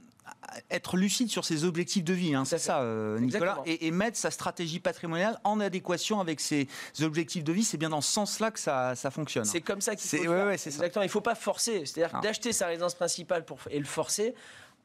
être 0.70 0.96
lucide 0.96 1.30
sur 1.30 1.44
ses 1.44 1.64
objectifs 1.64 2.04
de 2.04 2.12
vie, 2.12 2.34
hein, 2.34 2.44
c'est 2.44 2.58
ça, 2.58 2.80
euh, 2.80 3.18
Nicolas, 3.18 3.58
et, 3.66 3.90
mettre 3.90 4.16
sa 4.16 4.30
stratégie 4.30 4.80
patrimoniale 4.80 5.38
en 5.44 5.60
adéquation 5.60 6.20
avec 6.20 6.40
ses 6.40 6.68
objectifs 7.00 7.44
de 7.44 7.52
vie. 7.52 7.64
C'est 7.64 7.76
bien 7.76 7.90
dans 7.90 8.00
ce 8.00 8.12
sens-là 8.12 8.50
que 8.50 8.58
ça, 8.58 8.94
fonctionne. 9.10 9.44
C'est 9.44 9.60
comme 9.60 9.80
ça 9.80 9.96
qu'il 9.96 10.08
faut. 10.08 10.26
Ouais, 10.28 10.58
c'est 10.58 10.70
Exactement. 10.70 11.02
Il 11.02 11.06
ne 11.06 11.10
faut 11.12 11.20
pas 11.20 11.34
forcer. 11.34 11.84
C'est-à-dire 11.86 12.20
d'acheter 12.20 12.52
sa 12.52 12.66
résidence 12.66 12.94
principale 12.94 13.44
pour, 13.44 13.58
et 13.70 13.78
le 13.78 13.84
forcer. 13.84 14.34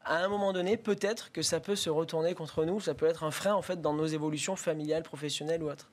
À 0.04 0.18
un 0.18 0.28
moment 0.28 0.52
donné, 0.52 0.76
peut-être 0.76 1.32
que 1.32 1.40
ça 1.40 1.60
peut 1.60 1.76
se 1.76 1.88
retourner 1.88 2.34
contre 2.34 2.64
nous. 2.64 2.80
Ça 2.80 2.94
peut 2.94 3.06
être 3.06 3.24
un 3.24 3.30
frein 3.30 3.54
en 3.54 3.62
fait 3.62 3.80
dans 3.80 3.94
nos 3.94 4.06
évolutions 4.06 4.56
familiales, 4.56 5.02
professionnelles 5.02 5.62
ou 5.62 5.70
autres. 5.70 5.90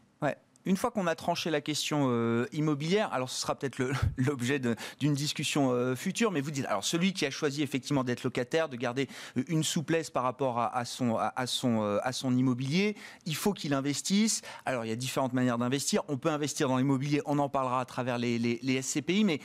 Une 0.66 0.78
fois 0.78 0.92
qu'on 0.92 1.08
a 1.08 1.16
tranché 1.16 1.50
la 1.50 1.60
question 1.60 2.08
euh, 2.10 2.46
immobilière, 2.52 3.12
alors 3.14 3.30
ce 3.30 3.42
sera 3.42 3.56
peut-être 3.56 3.80
l'objet 4.18 4.60
d'une 5.00 5.14
discussion 5.14 5.72
euh, 5.72 5.96
future, 5.96 6.32
mais 6.32 6.42
vous 6.42 6.52
dites, 6.52 6.66
alors 6.66 6.84
celui 6.84 7.14
qui 7.14 7.26
a 7.26 7.32
choisi 7.32 7.64
effectivement 7.64 8.04
d'être 8.04 8.24
locataire, 8.24 8.70
de 8.70 8.76
garder 8.76 9.08
euh, 9.38 9.44
une 9.48 9.64
souplesse 9.64 10.12
par 10.12 10.24
rapport 10.24 10.60
à, 10.60 10.86
son, 10.86 11.18
à, 11.18 11.48
son, 11.48 11.82
à 11.82 12.12
son 12.12 12.36
immobilier, 12.38 12.96
il 13.26 13.36
faut 13.36 13.54
qu'il 13.54 13.74
investisse. 13.74 14.42
Alors 14.66 14.86
il 14.86 14.90
y 14.90 14.92
a 14.92 14.96
différentes 14.96 15.34
manières 15.34 15.58
d'investir. 15.58 16.04
On 16.08 16.18
peut 16.18 16.30
investir 16.30 16.68
dans 16.68 16.78
l'immobilier, 16.78 17.22
on 17.26 17.40
en 17.40 17.50
parlera 17.50 17.82
à 17.82 17.86
travers 17.86 18.18
les, 18.18 18.82
SCPI, 18.82 19.24
mais 19.24 19.40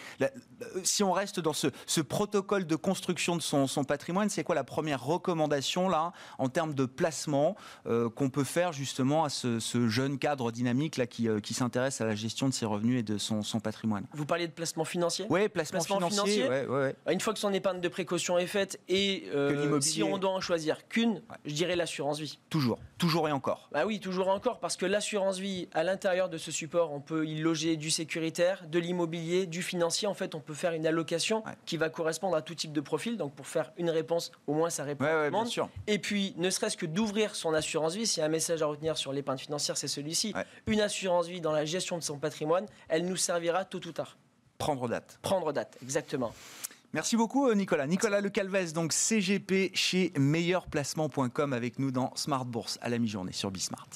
si 0.82 1.02
on 1.02 1.12
reste 1.12 1.40
dans 1.40 1.52
ce, 1.52 2.00
protocole 2.00 2.66
de 2.66 2.76
construction 2.76 3.36
de 3.36 3.42
son, 3.42 3.66
son 3.66 3.84
patrimoine, 3.84 4.28
c'est 4.28 4.44
quoi 4.44 4.54
la 4.54 4.64
première 4.64 5.02
recommandation 5.02 5.88
là 5.88 6.12
en 6.38 6.48
termes 6.48 6.74
de 6.74 6.84
placement 6.84 7.56
qu'on 7.84 8.30
peut 8.30 8.44
faire 8.44 8.72
justement 8.72 9.24
à 9.24 9.28
ce, 9.28 9.58
ce 9.60 9.88
jeune 9.88 10.18
cadre 10.18 10.52
dynamique 10.52 10.96
là 10.96 11.05
euh, 11.20 11.40
qui, 11.40 11.54
s'intéresse 11.54 12.00
à 12.00 12.06
la 12.06 12.14
gestion 12.14 12.48
de 12.48 12.54
ses 12.54 12.66
revenus 12.66 13.00
et 13.00 13.02
de 13.02 13.18
son, 13.18 13.42
patrimoine. 13.60 14.04
Vous 14.12 14.26
parliez 14.26 14.46
de 14.46 14.52
placement 14.52 14.84
financier 14.84 15.26
Oui, 15.30 15.48
placement, 15.48 15.80
financier. 15.80 16.48
Une 17.10 17.20
fois 17.20 17.32
que 17.32 17.38
son 17.38 17.52
épargne 17.52 17.80
de 17.80 17.88
précaution 17.88 18.38
est 18.38 18.46
faite 18.46 18.80
et 18.88 19.24
euh, 19.34 19.80
si 19.80 20.02
on 20.02 20.18
doit 20.18 20.30
en 20.30 20.40
choisir 20.40 20.88
qu'une, 20.88 21.22
je 21.44 21.54
dirais 21.54 21.76
l'assurance 21.76 22.18
vie. 22.18 22.38
Toujours, 22.50 22.78
toujours 22.98 23.28
et 23.28 23.32
encore. 23.32 23.68
Bah 23.72 23.84
oui, 23.86 24.00
toujours 24.00 24.26
et 24.26 24.30
encore, 24.30 24.58
parce 24.58 24.76
que 24.76 24.86
l'assurance 24.86 25.38
vie, 25.38 25.68
à 25.72 25.84
l'intérieur 25.84 26.28
de 26.28 26.38
ce 26.38 26.50
support, 26.50 26.92
on 26.92 27.00
peut 27.00 27.26
y 27.26 27.38
loger 27.40 27.76
du 27.76 27.90
sécuritaire, 27.90 28.64
de 28.68 28.78
l'immobilier, 28.78 29.46
du 29.46 29.62
financier. 29.62 30.08
En 30.08 30.14
fait, 30.14 30.34
on 30.34 30.40
peut 30.40 30.54
faire 30.54 30.72
une 30.72 30.86
allocation 30.86 31.42
qui 31.64 31.76
va 31.76 31.88
correspondre 31.88 32.36
à 32.36 32.42
tout 32.42 32.54
type 32.54 32.72
de 32.72 32.80
profil. 32.80 33.16
Donc, 33.16 33.34
pour 33.34 33.46
faire 33.46 33.72
une 33.76 33.90
réponse, 33.90 34.32
au 34.46 34.54
moins 34.54 34.70
ça 34.70 34.84
répond 34.84 35.04
à 35.04 35.30
Bien 35.30 35.44
sûr. 35.46 35.68
Et 35.86 35.98
puis, 35.98 36.34
ne 36.36 36.50
serait-ce 36.50 36.76
que 36.76 36.86
d'ouvrir 36.86 37.34
son 37.34 37.54
assurance 37.54 37.94
vie, 37.94 38.06
s'il 38.06 38.20
y 38.20 38.22
a 38.22 38.26
un 38.26 38.30
message 38.30 38.62
à 38.62 38.66
retenir 38.66 38.96
sur 38.96 39.12
l'épargne 39.12 39.38
financière, 39.38 39.76
c'est 39.76 39.88
celui-ci. 39.88 40.34
Une 40.66 40.80
assurance 40.80 40.95
vie 41.28 41.40
dans 41.40 41.52
la 41.52 41.64
gestion 41.64 41.98
de 41.98 42.02
son 42.02 42.18
patrimoine, 42.18 42.66
elle 42.88 43.06
nous 43.06 43.16
servira 43.16 43.64
tôt 43.64 43.80
ou 43.86 43.92
tard. 43.92 44.16
Prendre 44.58 44.88
date. 44.88 45.18
Prendre 45.22 45.52
date, 45.52 45.76
exactement. 45.82 46.32
Merci 46.92 47.16
beaucoup 47.16 47.48
euh, 47.48 47.54
Nicolas. 47.54 47.86
Nicolas 47.86 48.20
Le 48.20 48.30
Calvez, 48.30 48.72
donc 48.72 48.92
CGP 48.92 49.70
chez 49.74 50.12
meilleurplacement.com 50.16 51.52
avec 51.52 51.78
nous 51.78 51.90
dans 51.90 52.14
Smart 52.14 52.44
Bourse 52.44 52.78
à 52.80 52.88
la 52.88 52.98
mi-journée 52.98 53.32
sur 53.32 53.50
Bismart. 53.50 53.88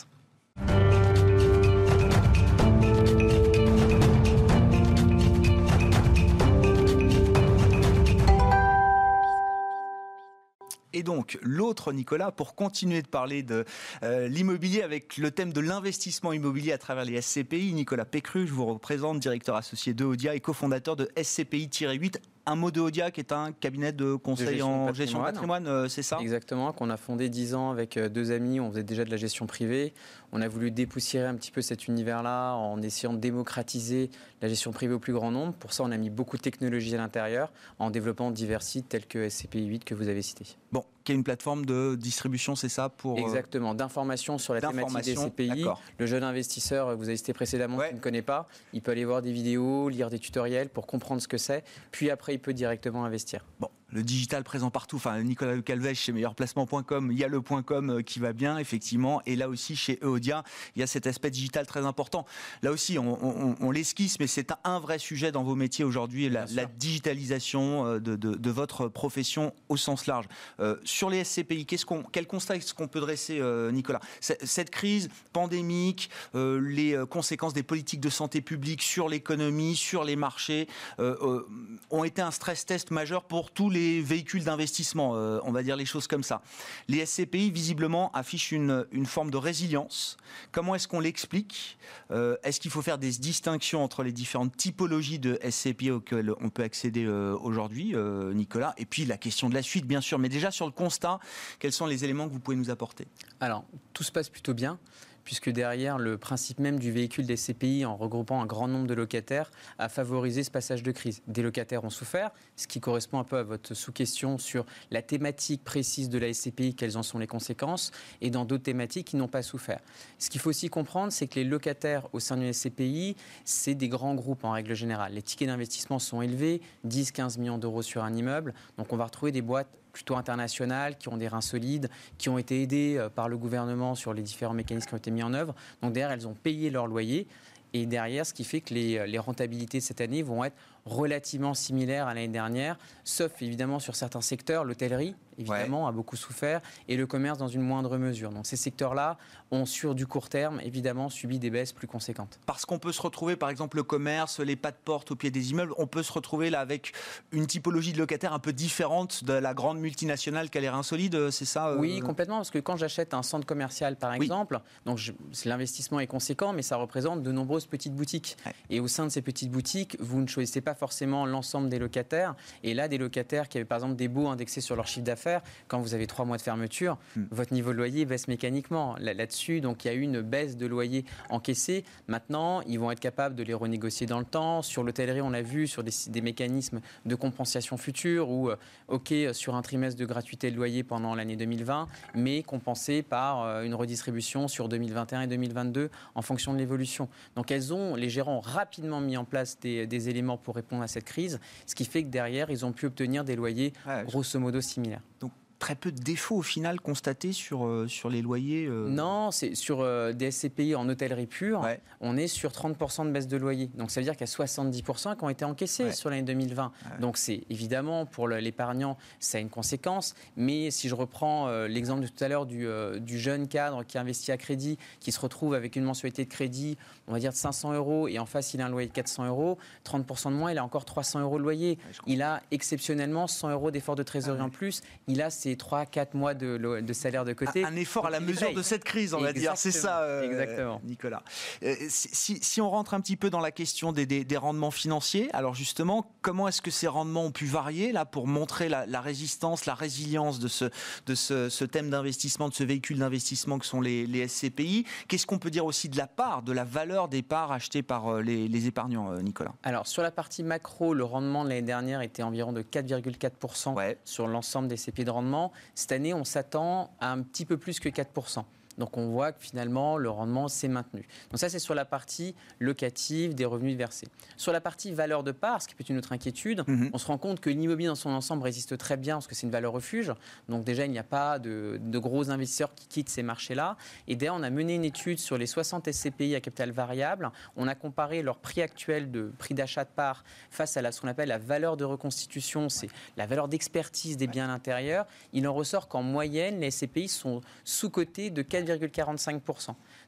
Et 11.00 11.02
donc, 11.02 11.38
l'autre 11.40 11.94
Nicolas, 11.94 12.30
pour 12.30 12.54
continuer 12.54 13.00
de 13.00 13.06
parler 13.06 13.42
de 13.42 13.64
euh, 14.02 14.28
l'immobilier 14.28 14.82
avec 14.82 15.16
le 15.16 15.30
thème 15.30 15.50
de 15.50 15.60
l'investissement 15.62 16.34
immobilier 16.34 16.72
à 16.72 16.76
travers 16.76 17.06
les 17.06 17.18
SCPI, 17.22 17.72
Nicolas 17.72 18.04
Pécru, 18.04 18.46
je 18.46 18.52
vous 18.52 18.66
représente, 18.66 19.18
directeur 19.18 19.56
associé 19.56 19.94
de 19.94 20.10
et 20.30 20.40
cofondateur 20.40 20.96
de 20.96 21.06
SCPI-8 21.16 22.16
un 22.46 22.54
mot 22.56 22.70
de 22.70 22.80
Odia 22.80 23.10
qui 23.10 23.20
est 23.20 23.32
un 23.32 23.52
cabinet 23.52 23.92
de 23.92 24.14
conseil 24.14 24.62
en 24.62 24.92
gestion 24.92 25.20
de 25.20 25.24
patrimoine, 25.24 25.66
euh, 25.66 25.88
c'est 25.88 26.02
ça? 26.02 26.18
Exactement, 26.20 26.72
qu'on 26.72 26.90
a 26.90 26.96
fondé 26.96 27.28
dix 27.28 27.54
ans 27.54 27.70
avec 27.70 27.96
euh, 27.96 28.08
deux 28.08 28.32
amis, 28.32 28.60
on 28.60 28.70
faisait 28.70 28.82
déjà 28.82 29.04
de 29.04 29.10
la 29.10 29.16
gestion 29.16 29.46
privée. 29.46 29.92
On 30.32 30.40
a 30.40 30.48
voulu 30.48 30.70
dépoussiérer 30.70 31.26
un 31.26 31.34
petit 31.34 31.50
peu 31.50 31.62
cet 31.62 31.88
univers-là 31.88 32.54
en 32.54 32.80
essayant 32.82 33.12
de 33.12 33.18
démocratiser 33.18 34.10
la 34.42 34.48
gestion 34.48 34.72
privée 34.72 34.94
au 34.94 34.98
plus 34.98 35.12
grand 35.12 35.30
nombre. 35.30 35.52
Pour 35.54 35.72
ça, 35.72 35.82
on 35.84 35.90
a 35.90 35.96
mis 35.96 36.10
beaucoup 36.10 36.36
de 36.36 36.42
technologies 36.42 36.94
à 36.94 36.98
l'intérieur 36.98 37.52
en 37.78 37.90
développant 37.90 38.30
divers 38.30 38.62
sites 38.62 38.88
tels 38.88 39.06
que 39.06 39.28
SCPI 39.28 39.66
8 39.66 39.84
que 39.84 39.94
vous 39.94 40.08
avez 40.08 40.22
cité. 40.22 40.46
Bon, 40.72 40.84
qui 41.10 41.14
est 41.14 41.16
une 41.16 41.24
plateforme 41.24 41.66
de 41.66 41.96
distribution, 41.96 42.54
c'est 42.54 42.68
ça 42.68 42.88
pour 42.88 43.18
euh, 43.18 43.22
Exactement, 43.22 43.74
d'information 43.74 44.38
sur 44.38 44.54
la 44.54 44.60
thématique 44.60 45.02
des 45.02 45.16
SCPI. 45.16 45.64
Le 45.98 46.06
jeune 46.06 46.22
investisseur, 46.22 46.96
vous 46.96 47.08
avez 47.08 47.16
cité 47.16 47.32
précédemment, 47.32 47.78
qui 47.80 47.94
ne 47.94 48.00
connaît 48.00 48.22
pas, 48.22 48.48
il 48.72 48.80
peut 48.80 48.92
aller 48.92 49.04
voir 49.04 49.20
des 49.20 49.32
vidéos, 49.32 49.88
lire 49.88 50.08
des 50.08 50.20
tutoriels 50.20 50.68
pour 50.68 50.86
comprendre 50.86 51.20
ce 51.20 51.28
que 51.28 51.38
c'est, 51.38 51.64
puis 51.90 52.10
après 52.10 52.34
il 52.34 52.38
peut 52.38 52.54
directement 52.54 53.04
investir. 53.04 53.44
Bon, 53.58 53.68
le 53.92 54.02
digital 54.02 54.44
présent 54.44 54.70
partout. 54.70 54.96
Enfin, 54.96 55.20
Nicolas 55.22 55.54
Le 55.54 55.62
Calvez 55.62 55.94
chez 55.94 56.12
meilleurplacement.com, 56.12 57.10
il 57.12 57.18
y 57.18 57.24
a 57.24 57.28
le 57.28 57.40
.com 57.40 57.90
euh, 57.90 58.02
qui 58.02 58.18
va 58.18 58.32
bien, 58.32 58.58
effectivement. 58.58 59.22
Et 59.26 59.36
là 59.36 59.48
aussi, 59.48 59.76
chez 59.76 59.98
Eodia, 60.02 60.44
il 60.76 60.80
y 60.80 60.82
a 60.82 60.86
cet 60.86 61.06
aspect 61.06 61.30
digital 61.30 61.66
très 61.66 61.84
important. 61.84 62.26
Là 62.62 62.70
aussi, 62.70 62.98
on, 62.98 63.70
l'esquisse, 63.70 64.18
mais 64.18 64.26
c'est 64.26 64.52
un 64.64 64.78
vrai 64.78 64.98
sujet 64.98 65.32
dans 65.32 65.42
vos 65.42 65.54
métiers 65.54 65.84
aujourd'hui, 65.84 66.28
la, 66.28 66.46
digitalisation 66.78 67.86
euh, 67.86 68.00
de, 68.00 68.50
votre 68.50 68.88
profession 68.88 69.54
au 69.68 69.76
sens 69.76 70.06
large. 70.06 70.26
Euh, 70.60 70.76
sur 70.84 71.10
les 71.10 71.24
SCPI, 71.24 71.66
quel 71.66 72.26
constat 72.26 72.56
est-ce 72.56 72.74
qu'on 72.74 72.88
peut 72.88 73.00
dresser, 73.00 73.40
Nicolas? 73.72 74.00
Cette 74.20 74.70
crise 74.70 75.08
pandémique, 75.32 76.10
les 76.34 77.00
conséquences 77.08 77.52
des 77.52 77.62
politiques 77.62 78.00
de 78.00 78.10
santé 78.10 78.40
publique 78.40 78.82
sur 78.82 79.08
l'économie, 79.08 79.76
sur 79.76 80.04
les 80.04 80.16
marchés, 80.16 80.68
ont 80.98 82.04
été 82.04 82.22
un 82.22 82.30
stress 82.30 82.66
test 82.66 82.90
majeur 82.90 83.24
pour 83.24 83.50
tous 83.50 83.70
les 83.70 83.79
véhicules 84.02 84.44
d'investissement, 84.44 85.14
euh, 85.14 85.40
on 85.44 85.52
va 85.52 85.62
dire 85.62 85.76
les 85.76 85.84
choses 85.84 86.06
comme 86.06 86.22
ça. 86.22 86.42
Les 86.88 87.04
SCPI, 87.04 87.50
visiblement, 87.50 88.10
affichent 88.12 88.52
une, 88.52 88.86
forme 89.04 89.30
de 89.30 89.36
résilience. 89.36 90.16
Comment 90.52 90.74
est-ce 90.74 90.86
qu'on 90.86 91.00
l'explique 91.00 91.78
euh, 92.10 92.36
Est-ce 92.42 92.60
qu'il 92.60 92.70
faut 92.70 92.82
faire 92.82 92.98
des 92.98 93.10
distinctions 93.12 93.82
entre 93.82 94.02
les 94.02 94.12
différentes 94.12 94.56
typologies 94.56 95.18
de 95.18 95.38
SCPI 95.48 95.90
auxquelles 95.90 96.32
on 96.40 96.50
peut 96.50 96.62
accéder 96.62 97.04
euh, 97.04 97.36
aujourd'hui, 97.40 97.94
Nicolas 98.34 98.74
Et 98.78 98.86
puis 98.86 99.04
la 99.04 99.16
question 99.16 99.48
de 99.48 99.54
la 99.54 99.62
suite, 99.62 99.86
bien 99.86 100.00
sûr. 100.00 100.18
Mais 100.18 100.28
déjà 100.28 100.50
sur 100.50 100.66
le 100.66 100.72
constat, 100.72 101.18
quels 101.58 101.72
sont 101.72 101.86
les 101.86 102.04
éléments 102.04 102.28
que 102.28 102.32
vous 102.32 102.40
pouvez 102.40 102.56
nous 102.56 102.70
apporter? 102.70 103.06
Alors, 103.40 103.64
tout 103.92 104.02
se 104.02 104.12
passe 104.12 104.28
plutôt 104.28 104.54
bien 104.54 104.78
puisque 105.24 105.50
derrière, 105.50 105.98
le 105.98 106.18
principe 106.18 106.58
même 106.58 106.78
du 106.78 106.92
véhicule 106.92 107.26
des 107.26 107.36
CPI, 107.36 107.84
en 107.84 107.96
regroupant 107.96 108.40
un 108.40 108.46
grand 108.46 108.68
nombre 108.68 108.86
de 108.86 108.94
locataires, 108.94 109.50
a 109.78 109.88
favorisé 109.88 110.42
ce 110.42 110.50
passage 110.50 110.82
de 110.82 110.92
crise. 110.92 111.22
Des 111.26 111.42
locataires 111.42 111.84
ont 111.84 111.90
souffert, 111.90 112.30
ce 112.56 112.66
qui 112.66 112.80
correspond 112.80 113.18
un 113.18 113.24
peu 113.24 113.38
à 113.38 113.42
votre 113.42 113.74
sous-question 113.74 114.38
sur 114.38 114.64
la 114.90 115.02
thématique 115.02 115.64
précise 115.64 116.08
de 116.08 116.18
la 116.18 116.32
SCPI, 116.32 116.74
quelles 116.74 116.96
en 116.96 117.02
sont 117.02 117.18
les 117.18 117.26
conséquences, 117.26 117.90
et 118.20 118.30
dans 118.30 118.44
d'autres 118.44 118.64
thématiques 118.64 119.08
qui 119.08 119.16
n'ont 119.16 119.28
pas 119.28 119.42
souffert. 119.42 119.80
Ce 120.18 120.30
qu'il 120.30 120.40
faut 120.40 120.50
aussi 120.50 120.68
comprendre, 120.68 121.12
c'est 121.12 121.26
que 121.26 121.36
les 121.36 121.44
locataires 121.44 122.08
au 122.12 122.20
sein 122.20 122.36
d'une 122.36 122.52
SCPI, 122.52 123.16
c'est 123.44 123.74
des 123.74 123.88
grands 123.88 124.14
groupes 124.14 124.44
en 124.44 124.52
règle 124.52 124.74
générale. 124.74 125.14
Les 125.14 125.22
tickets 125.22 125.48
d'investissement 125.48 125.98
sont 125.98 126.22
élevés, 126.22 126.60
10-15 126.86 127.38
millions 127.38 127.58
d'euros 127.58 127.82
sur 127.82 128.04
un 128.04 128.14
immeuble, 128.14 128.54
donc 128.78 128.92
on 128.92 128.96
va 128.96 129.04
retrouver 129.04 129.32
des 129.32 129.42
boîtes 129.42 129.68
plutôt 130.00 130.16
internationales, 130.16 130.96
qui 130.96 131.08
ont 131.08 131.18
des 131.18 131.28
reins 131.28 131.42
solides, 131.42 131.90
qui 132.16 132.30
ont 132.30 132.38
été 132.38 132.62
aidées 132.62 132.96
euh, 132.98 133.08
par 133.10 133.28
le 133.28 133.36
gouvernement 133.36 133.94
sur 133.94 134.14
les 134.14 134.22
différents 134.22 134.54
mécanismes 134.54 134.88
qui 134.88 134.94
ont 134.94 134.98
été 134.98 135.10
mis 135.10 135.22
en 135.22 135.34
œuvre. 135.34 135.54
Donc 135.82 135.92
derrière, 135.92 136.12
elles 136.12 136.26
ont 136.26 136.34
payé 136.34 136.70
leur 136.70 136.86
loyer. 136.86 137.26
Et 137.72 137.86
derrière, 137.86 138.24
ce 138.24 138.32
qui 138.32 138.44
fait 138.44 138.62
que 138.62 138.74
les, 138.74 139.06
les 139.06 139.18
rentabilités 139.18 139.80
cette 139.80 140.00
année 140.00 140.22
vont 140.22 140.42
être 140.42 140.56
relativement 140.84 141.54
similaires 141.54 142.06
à 142.06 142.14
l'année 142.14 142.28
dernière, 142.28 142.76
sauf 143.04 143.42
évidemment 143.42 143.78
sur 143.78 143.96
certains 143.96 144.20
secteurs, 144.20 144.64
l'hôtellerie, 144.64 145.14
évidemment, 145.38 145.88
a 145.88 145.92
beaucoup 145.92 146.16
souffert, 146.16 146.60
et 146.88 146.96
le 146.96 147.06
commerce 147.06 147.38
dans 147.38 147.48
une 147.48 147.62
moindre 147.62 147.96
mesure. 147.98 148.30
Donc 148.30 148.46
ces 148.46 148.56
secteurs-là 148.56 149.16
ont, 149.50 149.66
sur 149.66 149.94
du 149.94 150.06
court 150.06 150.28
terme, 150.28 150.60
évidemment, 150.62 151.08
subi 151.08 151.38
des 151.38 151.50
baisses 151.50 151.72
plus 151.72 151.86
conséquentes. 151.86 152.38
Parce 152.46 152.66
qu'on 152.66 152.78
peut 152.78 152.92
se 152.92 153.02
retrouver, 153.02 153.36
par 153.36 153.50
exemple, 153.50 153.76
le 153.76 153.82
commerce, 153.82 154.40
les 154.40 154.56
pas 154.56 154.70
de 154.70 154.76
porte 154.84 155.10
au 155.10 155.16
pied 155.16 155.30
des 155.30 155.50
immeubles, 155.50 155.72
on 155.78 155.86
peut 155.86 156.02
se 156.02 156.12
retrouver 156.12 156.50
là 156.50 156.60
avec 156.60 156.92
une 157.32 157.46
typologie 157.46 157.92
de 157.92 157.98
locataire 157.98 158.32
un 158.32 158.38
peu 158.38 158.52
différente 158.52 159.24
de 159.24 159.32
la 159.32 159.54
grande 159.54 159.78
multinationale 159.78 160.50
qui 160.50 160.58
a 160.58 160.60
l'air 160.60 160.74
insolide, 160.74 161.30
c'est 161.30 161.44
ça 161.44 161.70
euh 161.70 161.78
Oui, 161.78 162.00
complètement, 162.00 162.36
parce 162.36 162.50
que 162.50 162.58
quand 162.58 162.76
j'achète 162.76 163.14
un 163.14 163.22
centre 163.22 163.46
commercial, 163.46 163.96
par 163.96 164.12
exemple, 164.12 164.60
donc 164.84 165.00
l'investissement 165.44 166.00
est 166.00 166.06
conséquent, 166.06 166.52
mais 166.52 166.62
ça 166.62 166.76
représente 166.76 167.22
de 167.22 167.32
nombreuses 167.32 167.66
petites 167.66 167.94
boutiques. 167.94 168.36
Et 168.68 168.80
au 168.80 168.88
sein 168.88 169.04
de 169.04 169.10
ces 169.10 169.22
petites 169.22 169.50
boutiques, 169.50 169.96
vous 170.00 170.20
ne 170.20 170.26
choisissez 170.26 170.60
pas 170.60 170.69
pas 170.70 170.74
forcément 170.74 171.26
l'ensemble 171.26 171.68
des 171.68 171.80
locataires. 171.80 172.36
Et 172.62 172.74
là, 172.74 172.86
des 172.86 172.98
locataires 172.98 173.48
qui 173.48 173.58
avaient 173.58 173.64
par 173.64 173.78
exemple 173.78 173.96
des 173.96 174.06
baux 174.06 174.28
indexés 174.28 174.60
sur 174.60 174.76
leur 174.76 174.86
chiffre 174.86 175.04
d'affaires, 175.04 175.42
quand 175.66 175.80
vous 175.80 175.94
avez 175.94 176.06
trois 176.06 176.24
mois 176.24 176.36
de 176.36 176.42
fermeture, 176.42 176.96
hmm. 177.16 177.24
votre 177.32 177.52
niveau 177.52 177.72
de 177.72 177.76
loyer 177.76 178.04
baisse 178.04 178.28
mécaniquement 178.28 178.94
là-dessus. 179.00 179.60
donc 179.60 179.84
il 179.84 179.88
y 179.88 179.90
a 179.90 179.94
eu 179.94 180.02
une 180.02 180.20
baisse 180.20 180.56
de 180.56 180.66
loyer 180.66 181.04
encaissée. 181.28 181.84
Maintenant, 182.06 182.60
ils 182.68 182.78
vont 182.78 182.92
être 182.92 183.00
capables 183.00 183.34
de 183.34 183.42
les 183.42 183.54
renégocier 183.54 184.06
dans 184.06 184.20
le 184.20 184.24
temps. 184.24 184.62
Sur 184.62 184.84
l'hôtellerie, 184.84 185.20
on 185.20 185.30
l'a 185.30 185.42
vu, 185.42 185.66
sur 185.66 185.82
des, 185.82 185.90
des, 186.06 186.20
mécanismes 186.20 186.80
de 187.04 187.14
compensation 187.16 187.76
future 187.76 188.30
ou, 188.30 188.50
euh, 188.50 188.56
OK, 188.88 189.12
sur 189.32 189.56
un 189.56 189.62
trimestre 189.62 189.98
de 189.98 190.06
gratuité 190.06 190.52
de 190.52 190.56
loyer 190.56 190.84
pendant 190.84 191.16
l'année 191.16 191.36
2020, 191.36 191.88
mais 192.14 192.44
compensé 192.44 193.02
par 193.02 193.42
euh, 193.42 193.62
une 193.64 193.74
redistribution 193.74 194.46
sur 194.46 194.68
2021 194.68 195.22
et 195.22 195.26
2022 195.26 195.90
en 196.14 196.22
fonction 196.22 196.52
de 196.52 196.58
l'évolution. 196.58 197.08
Donc 197.34 197.50
elles 197.50 197.74
ont, 197.74 197.96
les 197.96 198.08
gérants 198.08 198.36
ont 198.36 198.40
rapidement 198.40 199.00
mis 199.00 199.16
en 199.16 199.24
place 199.24 199.58
des, 199.58 199.88
des 199.88 200.08
éléments 200.08 200.36
pour 200.36 200.54
répondre 200.60 200.82
à 200.82 200.88
cette 200.88 201.04
crise, 201.04 201.40
ce 201.66 201.74
qui 201.74 201.84
fait 201.84 202.02
que 202.04 202.08
derrière, 202.08 202.50
ils 202.50 202.64
ont 202.64 202.72
pu 202.72 202.86
obtenir 202.86 203.24
des 203.24 203.36
loyers 203.36 203.72
grosso 204.06 204.38
modo 204.38 204.60
similaires. 204.60 205.02
Donc 205.20 205.32
très 205.60 205.76
peu 205.76 205.92
de 205.92 206.00
défauts 206.00 206.36
au 206.36 206.42
final 206.42 206.80
constatés 206.80 207.32
sur, 207.32 207.66
euh, 207.66 207.86
sur 207.86 208.08
les 208.08 208.22
loyers 208.22 208.66
euh 208.66 208.88
Non, 208.88 209.30
c'est 209.30 209.54
sur 209.54 209.80
euh, 209.80 210.12
des 210.12 210.32
SCPI 210.32 210.74
en 210.74 210.88
hôtellerie 210.88 211.26
pure, 211.26 211.64
on 212.00 212.16
est 212.16 212.26
sur 212.26 212.50
30% 212.50 213.06
de 213.06 213.10
baisse 213.12 213.28
de 213.28 213.36
loyer. 213.36 213.70
Donc 213.74 213.90
ça 213.90 214.00
veut 214.00 214.04
dire 214.04 214.16
qu'il 214.16 214.26
y 214.26 214.30
a 214.30 214.44
70% 214.44 215.16
qui 215.16 215.24
ont 215.24 215.28
été 215.28 215.44
encaissés 215.44 215.92
sur 215.92 216.10
l'année 216.10 216.22
2020. 216.22 216.72
Donc 216.98 217.18
c'est 217.18 217.42
évidemment 217.50 218.06
pour 218.06 218.26
l'épargnant, 218.26 218.96
ça 219.20 219.38
a 219.38 219.40
une 219.40 219.50
conséquence. 219.50 220.14
Mais 220.36 220.70
si 220.70 220.88
je 220.88 220.94
reprends 220.94 221.50
l'exemple 221.66 222.02
de 222.02 222.08
tout 222.08 222.24
à 222.24 222.28
l'heure 222.28 222.46
du, 222.46 222.66
du, 223.00 223.18
jeune 223.18 223.46
cadre 223.46 223.84
qui 223.84 223.98
investit 223.98 224.32
à 224.32 224.38
crédit, 224.38 224.78
qui 224.98 225.12
se 225.12 225.20
retrouve 225.20 225.52
avec 225.52 225.76
une 225.76 225.84
mensualité 225.84 226.24
de 226.24 226.30
crédit, 226.30 226.78
on 227.10 227.12
va 227.12 227.18
dire 227.18 227.32
de 227.32 227.36
500 227.36 227.74
euros, 227.74 228.08
et 228.08 228.18
en 228.18 228.26
face 228.26 228.54
il 228.54 228.60
a 228.60 228.66
un 228.66 228.68
loyer 228.68 228.88
de 228.88 228.92
400 228.92 229.26
euros, 229.26 229.58
30% 229.84 230.30
de 230.30 230.36
moins, 230.36 230.52
il 230.52 230.58
a 230.58 230.64
encore 230.64 230.84
300 230.84 231.20
euros 231.20 231.38
de 231.38 231.42
loyer. 231.42 231.78
il 232.06 232.22
a 232.22 232.40
exceptionnellement 232.50 233.26
100 233.26 233.50
euros 233.50 233.70
d'effort 233.70 233.96
de 233.96 234.02
trésorerie 234.02 234.40
ah 234.42 234.46
en 234.46 234.50
plus. 234.50 234.82
Il 235.08 235.20
a 235.22 235.30
ses 235.30 235.54
3-4 235.56 236.08
mois 236.14 236.34
de, 236.34 236.92
salaire 236.92 237.24
de 237.24 237.32
côté. 237.32 237.64
Un, 237.64 237.76
effort 237.76 238.06
à 238.06 238.10
la 238.10 238.20
mesure 238.20 238.54
de 238.54 238.62
cette 238.62 238.84
crise, 238.84 239.12
on 239.14 239.20
va 239.20 239.32
dire. 239.32 239.52
C'est 239.56 239.72
ça, 239.72 240.02
euh, 240.02 240.22
Exactement. 240.22 240.80
Nicolas. 240.84 241.22
Euh, 241.62 241.74
si, 241.88 242.60
on 242.60 242.70
rentre 242.70 242.94
un 242.94 243.00
petit 243.00 243.16
peu 243.16 243.30
dans 243.30 243.40
la 243.40 243.50
question 243.50 243.92
des, 243.92 244.36
rendements 244.36 244.70
financiers, 244.70 245.28
alors 245.34 245.54
justement, 245.54 246.12
comment 246.22 246.48
est-ce 246.48 246.62
que 246.62 246.70
ces 246.70 246.86
rendements 246.86 247.24
ont 247.24 247.32
pu 247.32 247.46
varier 247.46 247.92
là 247.92 248.04
pour 248.04 248.26
montrer 248.26 248.68
la, 248.68 249.00
résistance, 249.00 249.66
la 249.66 249.74
résilience 249.74 250.38
de 250.38 250.48
ce, 250.48 250.66
de 251.06 251.14
ce, 251.14 251.64
thème 251.64 251.90
d'investissement, 251.90 252.48
de 252.48 252.54
ce 252.54 252.64
véhicule 252.64 252.98
d'investissement 252.98 253.58
que 253.58 253.66
sont 253.66 253.80
les, 253.80 254.28
SCPI 254.28 254.84
Qu'est-ce 255.08 255.26
qu'on 255.26 255.38
peut 255.38 255.50
dire 255.50 255.64
aussi 255.64 255.88
de 255.88 255.96
la 255.96 256.06
part, 256.06 256.42
de 256.42 256.52
la 256.52 256.64
valeur 256.64 256.99
des 257.08 257.22
parts 257.22 257.52
achetées 257.52 257.82
par 257.82 258.08
euh, 258.08 258.22
les, 258.22 258.66
épargnants, 258.66 259.12
Nicolas 259.22 259.52
Alors, 259.62 259.86
sur 259.86 260.02
la 260.02 260.10
partie 260.10 260.42
macro, 260.42 260.94
le 260.94 261.04
rendement 261.04 261.44
de 261.44 261.48
l'année 261.48 261.62
dernière 261.62 262.00
était 262.00 262.22
environ 262.22 262.52
de 262.52 262.62
4,4% 262.62 263.96
sur 264.04 264.26
l'ensemble 264.26 264.68
des 264.68 264.76
SCPI 264.76 265.04
de 265.04 265.10
rendement. 265.10 265.52
Cette 265.74 265.92
année, 265.92 266.14
on 266.14 266.24
s'attend 266.24 266.90
à 267.00 267.10
un 267.10 267.22
petit 267.22 267.44
peu 267.44 267.56
plus 267.56 267.80
que 267.80 267.88
4%. 267.88 268.44
Donc 268.78 268.96
on 268.96 269.08
voit 269.08 269.32
que 269.32 269.42
finalement 269.42 269.98
le 269.98 270.10
rendement 270.10 270.48
s'est 270.48 270.68
maintenu. 270.68 271.06
Donc 271.30 271.38
ça 271.38 271.48
c'est 271.48 271.58
sur 271.58 271.74
la 271.74 271.84
partie 271.84 272.34
locative 272.60 273.34
des 273.34 273.44
revenus 273.44 273.76
versés. 273.76 274.06
Sur 274.36 274.52
la 274.52 274.60
partie 274.60 274.92
valeur 274.92 275.22
de 275.22 275.32
part, 275.32 275.60
ce 275.60 275.68
qui 275.68 275.74
peut 275.74 275.82
être 275.82 275.90
une 275.90 275.98
autre 275.98 276.12
inquiétude, 276.12 276.64
mhm. 276.66 276.90
on 276.92 276.98
se 276.98 277.06
rend 277.06 277.18
compte 277.18 277.40
que 277.40 277.50
l'immobilier 277.50 277.88
dans 277.88 277.94
son 277.94 278.10
ensemble 278.10 278.42
résiste 278.42 278.78
très 278.78 278.96
bien 278.96 279.16
parce 279.16 279.26
que 279.26 279.34
c'est 279.34 279.46
une 279.46 279.52
valeur 279.52 279.72
refuge. 279.72 280.12
Donc 280.48 280.64
déjà 280.64 280.86
il 280.86 280.92
n'y 280.92 280.98
a 280.98 281.04
pas 281.04 281.38
de, 281.38 281.78
gros 281.94 282.30
investisseurs 282.30 282.74
qui 282.74 282.86
quittent 282.86 283.10
ces 283.10 283.22
marchés-là. 283.22 283.76
Et 284.08 284.16
d'ailleurs 284.16 284.36
on 284.36 284.42
a 284.42 284.50
mené 284.50 284.74
une 284.74 284.84
étude 284.84 285.18
sur 285.18 285.36
les 285.36 285.46
60 285.46 285.90
SCPI 285.90 286.34
à 286.34 286.40
capital 286.40 286.70
variable. 286.70 287.30
On 287.56 287.68
a 287.68 287.74
comparé 287.74 288.22
leur 288.22 288.38
prix 288.38 288.62
actuel 288.62 289.10
de 289.10 289.32
prix 289.38 289.54
d'achat 289.54 289.84
de 289.84 289.90
part 289.90 290.24
face 290.50 290.76
à 290.76 290.92
ce 290.92 291.00
qu'on 291.00 291.08
appelle 291.08 291.28
la 291.28 291.38
valeur 291.38 291.76
de 291.76 291.84
reconstitution, 291.84 292.68
c'est 292.68 292.88
la 293.16 293.26
valeur 293.26 293.48
d'expertise 293.48 294.16
des 294.16 294.26
biens 294.26 294.46
à 294.46 294.48
l'intérieur. 294.48 295.06
Il 295.32 295.46
en 295.46 295.52
ressort 295.52 295.88
qu'en 295.88 296.02
moyenne 296.02 296.60
les 296.60 296.70
SCPI 296.70 297.08
sont 297.08 297.40
sous-cotés 297.64 298.30
de 298.30 298.42
4, 298.64 299.10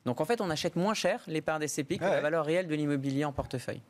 donc 0.04 0.20
en 0.20 0.24
fait, 0.24 0.40
on 0.40 0.50
achète 0.50 0.76
moins 0.76 0.94
cher 0.94 1.22
les 1.26 1.40
parts 1.40 1.58
des 1.58 1.68
CPI 1.68 1.98
que 1.98 2.04
la 2.04 2.20
valeur 2.20 2.44
réelle 2.44 2.66
de 2.66 2.74
l'immobilier 2.74 3.24
en 3.24 3.32
portefeuille 3.32 3.82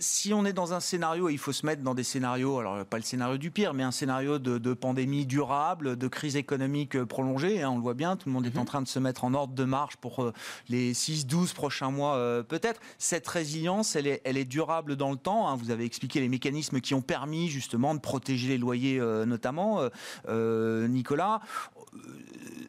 si 0.00 0.32
on 0.32 0.44
est 0.44 0.52
dans 0.52 0.74
un 0.74 0.80
scénario, 0.80 1.28
il 1.28 1.38
faut 1.38 1.52
se 1.52 1.66
mettre 1.66 1.82
dans 1.82 1.94
des 1.94 2.04
scénarios, 2.04 2.58
alors 2.58 2.84
pas 2.84 2.96
le 2.96 3.02
scénario 3.02 3.38
du 3.38 3.50
pire, 3.50 3.74
mais 3.74 3.82
un 3.82 3.90
scénario 3.90 4.38
de, 4.38 4.74
pandémie 4.74 5.26
durable, 5.26 5.96
de 5.96 6.08
crise 6.08 6.36
économique 6.36 7.02
prolongée, 7.04 7.62
hein, 7.62 7.70
on 7.70 7.76
le 7.76 7.82
voit 7.82 7.94
bien, 7.94 8.16
tout 8.16 8.28
le 8.28 8.32
monde 8.32 8.46
est 8.46 8.56
en 8.56 8.60
mhm. 8.60 8.66
train 8.66 8.82
de 8.82 8.88
se 8.88 8.98
mettre 8.98 9.24
en 9.24 9.34
ordre 9.34 9.54
de 9.54 9.64
marche 9.64 9.96
pour 9.96 10.22
euh, 10.22 10.32
les 10.68 10.92
6-12 10.92 11.54
prochains 11.54 11.90
mois 11.90 12.14
euh, 12.14 12.42
peut-être. 12.42 12.80
Cette 12.98 13.26
résilience, 13.26 13.96
elle 13.96 14.06
est, 14.06 14.20
elle 14.24 14.36
est 14.36 14.44
durable 14.44 14.96
dans 14.96 15.10
le 15.10 15.16
temps. 15.16 15.48
Hein. 15.48 15.56
Vous 15.56 15.70
avez 15.70 15.84
expliqué 15.84 16.20
les 16.20 16.28
mécanismes 16.28 16.80
qui 16.80 16.94
ont 16.94 17.02
permis 17.02 17.48
justement 17.48 17.94
de 17.94 18.00
protéger 18.00 18.48
les 18.48 18.58
loyers 18.58 19.00
euh, 19.00 19.24
notamment, 19.24 19.80
Nicolas. 20.28 21.40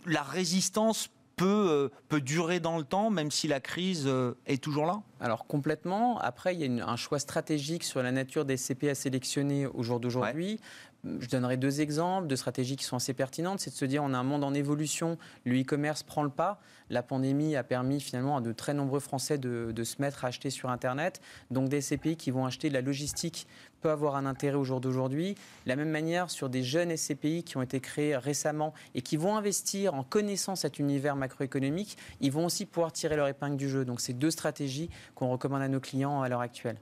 La 0.06 0.24
résistance 0.24 1.10
peut, 1.40 1.68
euh, 1.70 1.90
peut 2.10 2.20
durer 2.20 2.60
dans 2.60 2.78
le 2.78 2.84
temps, 2.84 3.10
même 3.10 3.32
si 3.32 3.48
la 3.48 3.62
crise 3.62 4.04
euh, 4.08 4.34
est 4.46 4.62
toujours 4.62 4.86
là 4.86 5.02
Alors 5.22 5.48
complètement. 5.48 6.20
Après, 6.20 6.54
il 6.54 6.62
y 6.62 6.82
a 6.82 6.88
un 6.88 6.96
choix 6.98 7.18
stratégique 7.18 7.86
sur 7.86 8.04
la 8.04 8.12
nature 8.12 8.44
des 8.44 8.58
CP 8.58 8.90
à 8.90 8.96
sélectionner 8.96 9.66
au 9.66 9.82
jour 9.82 10.02
d'aujourd'hui. 10.02 10.60
Je 11.06 11.30
donnerai 11.30 11.56
deux 11.56 11.80
exemples 11.80 12.28
de 12.28 12.36
stratégies 12.36 12.76
qui 12.76 12.84
sont 12.84 12.98
assez 12.98 13.14
pertinentes. 13.14 13.62
C'est 13.62 13.70
de 13.70 13.76
se 13.76 13.86
dire 13.86 14.04
on 14.04 14.14
a 14.14 14.18
un 14.18 14.24
monde 14.24 14.44
en 14.44 14.54
évolution, 14.54 15.18
le 15.46 15.62
e-commerce 15.62 16.04
prend 16.04 16.24
le 16.24 16.30
pas. 16.30 16.60
La 16.90 17.04
pandémie 17.04 17.56
a 17.56 17.64
permis 17.64 18.02
finalement 18.02 18.36
à 18.36 18.42
de 18.42 18.52
très 18.52 18.74
nombreux 18.74 19.00
Français 19.00 19.38
de, 19.38 19.72
de, 19.74 19.84
se 19.86 20.02
mettre 20.02 20.26
à 20.26 20.28
acheter 20.28 20.50
sur 20.50 20.70
Internet. 20.70 21.22
Donc 21.52 21.70
des 21.70 21.80
SCPI 21.80 22.18
qui 22.18 22.32
vont 22.32 22.46
acheter 22.46 22.68
de 22.68 22.74
la 22.74 22.82
logistique 22.82 23.48
peut 23.80 23.90
avoir 23.90 24.16
un 24.16 24.26
intérêt 24.26 24.58
au 24.58 24.64
jour 24.64 24.82
d'aujourd'hui. 24.82 25.36
la 25.66 25.76
même 25.76 25.90
manière, 25.90 26.30
sur 26.30 26.50
des 26.50 26.64
jeunes 26.64 26.96
SCPI 26.96 27.44
qui 27.44 27.58
ont 27.58 27.62
été 27.62 27.80
créés 27.80 28.18
récemment 28.18 28.74
et 28.96 29.02
qui 29.02 29.18
vont 29.18 29.36
investir 29.36 29.94
en 29.94 30.04
connaissant 30.04 30.56
cet 30.56 30.80
univers 30.80 31.16
macroéconomique, 31.16 31.98
ils 32.22 32.32
vont 32.32 32.46
aussi 32.46 32.66
pouvoir 32.66 32.92
tirer 32.92 33.16
leur 33.16 33.28
épingle 33.28 33.58
du 33.58 33.70
jeu. 33.70 33.86
Donc 33.86 34.02
c'est 34.02 34.14
deux 34.14 34.32
stratégies 34.32 34.90
qu'on 35.16 35.30
recommande 35.30 35.62
à 35.62 35.68
nos 35.68 35.80
clients 35.80 36.22
à 36.22 36.30
l'heure 36.30 36.42
actuelle. 36.42 36.78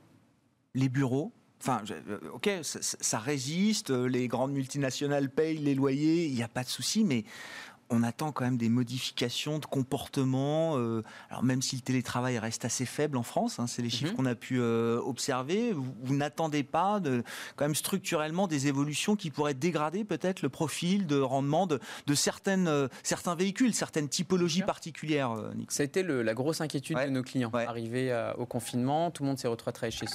Les 0.73 0.89
bureaux 0.89 1.31
Enfin, 1.59 1.81
euh, 1.89 2.19
ok, 2.33 2.49
ça, 2.61 3.17
résiste, 3.17 3.89
les 3.89 4.27
grandes 4.27 4.51
multinationales 4.51 5.29
payent 5.29 5.57
les 5.57 5.73
loyers, 5.73 6.27
il 6.27 6.35
n'y 6.35 6.43
a 6.43 6.47
pas 6.47 6.63
de 6.63 6.69
souci, 6.69 7.03
mais 7.03 7.23
on 7.89 8.03
attend 8.03 8.31
quand 8.31 8.43
même 8.43 8.57
des 8.57 8.69
modifications 8.69 9.59
de 9.59 9.65
comportement. 9.65 10.77
Euh, 10.77 11.03
alors 11.29 11.43
même 11.43 11.61
si 11.61 11.75
le 11.75 11.81
télétravail 11.81 12.37
reste 12.39 12.65
assez 12.65 12.85
faible 12.85 13.17
en 13.17 13.23
France, 13.23 13.59
hein, 13.59 13.67
c'est 13.67 13.81
les 13.81 13.89
chiffres 13.89 14.11
mhm. 14.11 14.17
qu'on 14.17 14.25
a 14.25 14.35
pu 14.35 14.59
euh, 14.59 14.99
observer, 15.01 15.73
vous, 15.73 16.15
n'attendez 16.15 16.63
pas 16.63 16.99
de, 16.99 17.23
quand 17.55 17.65
même 17.65 17.75
structurellement 17.75 18.47
des 18.47 18.67
évolutions 18.67 19.15
qui 19.15 19.29
pourraient 19.29 19.53
dégrader 19.53 20.03
peut-être 20.03 20.41
le 20.41 20.49
profil 20.49 21.07
de 21.07 21.19
rendement 21.19 21.67
de, 21.67 21.79
certaines, 22.15 22.67
euh, 22.67 22.87
certains 23.03 23.35
véhicules, 23.35 23.73
certaines 23.73 24.09
typologies 24.09 24.63
particulières. 24.63 25.35
Ça 25.69 25.83
a 25.83 25.85
été 25.85 26.03
la 26.03 26.33
grosse 26.33 26.61
inquiétude 26.61 26.97
de 26.97 27.09
nos 27.09 27.23
clients. 27.23 27.51
Arrivé 27.53 28.31
au 28.37 28.45
confinement, 28.45 29.11
tout 29.11 29.23
le 29.23 29.27
monde 29.27 29.39
s'est 29.39 29.47
retrouvé 29.47 29.67
chez, 29.91 30.07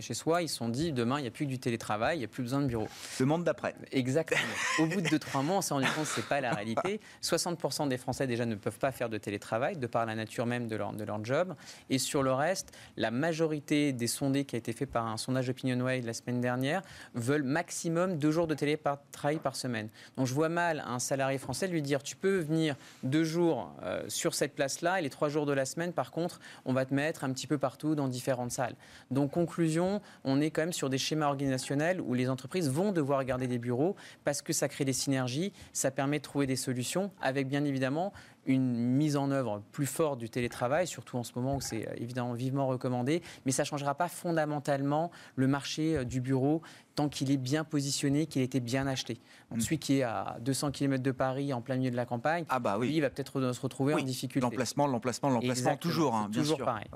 chez, 0.00 0.14
soi. 0.14 0.42
Ils 0.42 0.48
se 0.48 0.56
sont 0.56 0.68
dit 0.68 0.92
demain 0.92 1.18
il 1.18 1.22
n'y 1.22 1.28
a 1.28 1.30
plus 1.30 1.46
que 1.46 1.50
du 1.50 1.58
télétravail, 1.58 2.16
il 2.16 2.18
n'y 2.20 2.24
a 2.24 2.28
plus 2.28 2.42
besoin 2.42 2.60
de 2.60 2.66
bureau. 2.66 2.88
Le 3.18 3.26
monde 3.26 3.44
d'après. 3.44 3.74
Exactement. 3.90 4.40
au 4.78 4.86
bout 4.86 5.00
de 5.00 5.08
2-3 5.08 5.44
mois, 5.44 5.56
on 5.56 5.60
s'est 5.62 5.74
rendu 5.74 5.86
compte 5.86 6.04
que 6.04 6.10
ce 6.10 6.20
n'est 6.20 6.26
pas 6.26 6.40
la 6.40 6.52
réalité. 6.52 7.00
60% 7.22 7.88
des 7.88 7.96
Français 7.96 8.26
déjà 8.26 8.46
ne 8.46 8.54
peuvent 8.54 8.78
pas 8.78 8.92
faire 8.92 9.08
de 9.08 9.18
télétravail 9.18 9.76
de 9.76 9.86
par 9.86 10.06
la 10.06 10.14
nature 10.14 10.46
même 10.46 10.68
de 10.68 10.76
leur, 10.76 10.92
de 10.92 11.04
leur 11.04 11.24
job. 11.24 11.54
Et 11.90 11.98
sur 11.98 12.22
le 12.22 12.32
reste, 12.32 12.72
la 12.96 13.10
majorité 13.10 13.92
des 13.92 14.06
sondés 14.06 14.44
qui 14.44 14.56
a 14.56 14.58
été 14.58 14.72
fait 14.72 14.86
par 14.86 15.06
un 15.06 15.16
sondage 15.16 15.48
OpinionWay 15.48 16.00
la 16.02 16.12
semaine 16.12 16.40
dernière 16.40 16.82
veulent 17.14 17.42
maximum 17.42 18.18
deux 18.18 18.30
jours 18.30 18.46
de 18.46 18.54
télétravail 18.54 19.38
par 19.38 19.56
semaine. 19.56 19.88
Donc 20.16 20.26
je 20.26 20.34
vois 20.34 20.48
mal 20.48 20.82
un 20.86 20.98
salarié 20.98 21.38
français 21.38 21.66
lui 21.66 21.82
dire 21.82 22.02
tu 22.02 22.16
peux 22.16 22.38
venir 22.38 22.76
deux 23.02 23.24
jours 23.24 23.72
euh, 23.82 24.02
sur 24.08 24.34
cette 24.34 24.54
place-là 24.54 24.98
et 24.98 25.02
les 25.02 25.10
trois 25.10 25.28
jours 25.28 25.46
de 25.46 25.52
la 25.52 25.64
semaine, 25.64 25.92
par 25.92 26.10
contre, 26.10 26.40
on 26.64 26.72
va 26.72 26.84
te 26.84 26.94
mettre 26.94 27.24
un 27.24 27.32
petit 27.32 27.46
peu 27.46 27.58
partout 27.58 27.94
dans 27.94 28.08
différentes 28.08 28.52
salles. 28.52 28.74
Donc 29.10 29.32
conclusion, 29.32 30.00
on 30.24 30.40
est 30.40 30.50
quand 30.50 30.62
même 30.62 30.72
sur 30.72 30.90
des 30.90 30.98
schémas 30.98 31.26
organisationnels 31.26 32.00
où 32.00 32.14
les 32.14 32.28
entreprises 32.28 32.70
vont 32.70 32.92
devoir 32.92 33.24
garder 33.24 33.46
des 33.46 33.58
bureaux 33.58 33.96
parce 34.24 34.42
que 34.42 34.52
ça 34.52 34.68
crée 34.68 34.84
des 34.84 34.92
synergies, 34.92 35.52
ça 35.72 35.90
permet 35.90 36.18
de 36.18 36.24
trouver 36.24 36.46
des 36.46 36.56
solutions 36.56 37.07
avec 37.20 37.48
bien 37.48 37.64
évidemment 37.64 38.12
une 38.48 38.74
mise 38.74 39.16
en 39.16 39.30
œuvre 39.30 39.62
plus 39.72 39.86
forte 39.86 40.18
du 40.18 40.30
télétravail, 40.30 40.86
surtout 40.86 41.18
en 41.18 41.22
ce 41.22 41.32
moment 41.36 41.56
où 41.56 41.60
c'est 41.60 41.86
euh, 41.86 41.94
évidemment 41.96 42.32
vivement 42.32 42.66
recommandé, 42.66 43.22
mais 43.44 43.52
ça 43.52 43.62
ne 43.62 43.66
changera 43.66 43.94
pas 43.94 44.08
fondamentalement 44.08 45.10
le 45.36 45.46
marché 45.46 45.98
euh, 45.98 46.04
du 46.04 46.20
bureau 46.20 46.62
tant 46.94 47.08
qu'il 47.08 47.30
est 47.30 47.36
bien 47.36 47.62
positionné, 47.62 48.26
qu'il 48.26 48.42
été 48.42 48.58
bien 48.58 48.86
acheté. 48.86 49.20
Mm. 49.50 49.60
Celui 49.60 49.78
qui 49.78 49.98
est 49.98 50.02
à 50.02 50.38
200 50.40 50.72
km 50.72 51.02
de 51.02 51.12
Paris, 51.12 51.52
en 51.52 51.60
plein 51.60 51.76
milieu 51.76 51.90
de 51.90 51.96
la 51.96 52.06
campagne, 52.06 52.44
ah 52.48 52.58
bah 52.58 52.76
oui. 52.78 52.90
il 52.92 53.02
va 53.02 53.10
peut-être 53.10 53.52
se 53.52 53.60
retrouver 53.60 53.94
en 53.94 53.98
difficulté. 53.98 54.40
L'emplacement, 54.40 54.86
l'emplacement, 54.86 55.28
l'emplacement, 55.28 55.76
toujours, 55.76 56.16
hein, 56.16 56.28
bien 56.28 56.40
toujours 56.40 56.56
sûr. 56.56 56.64
pareil. 56.64 56.86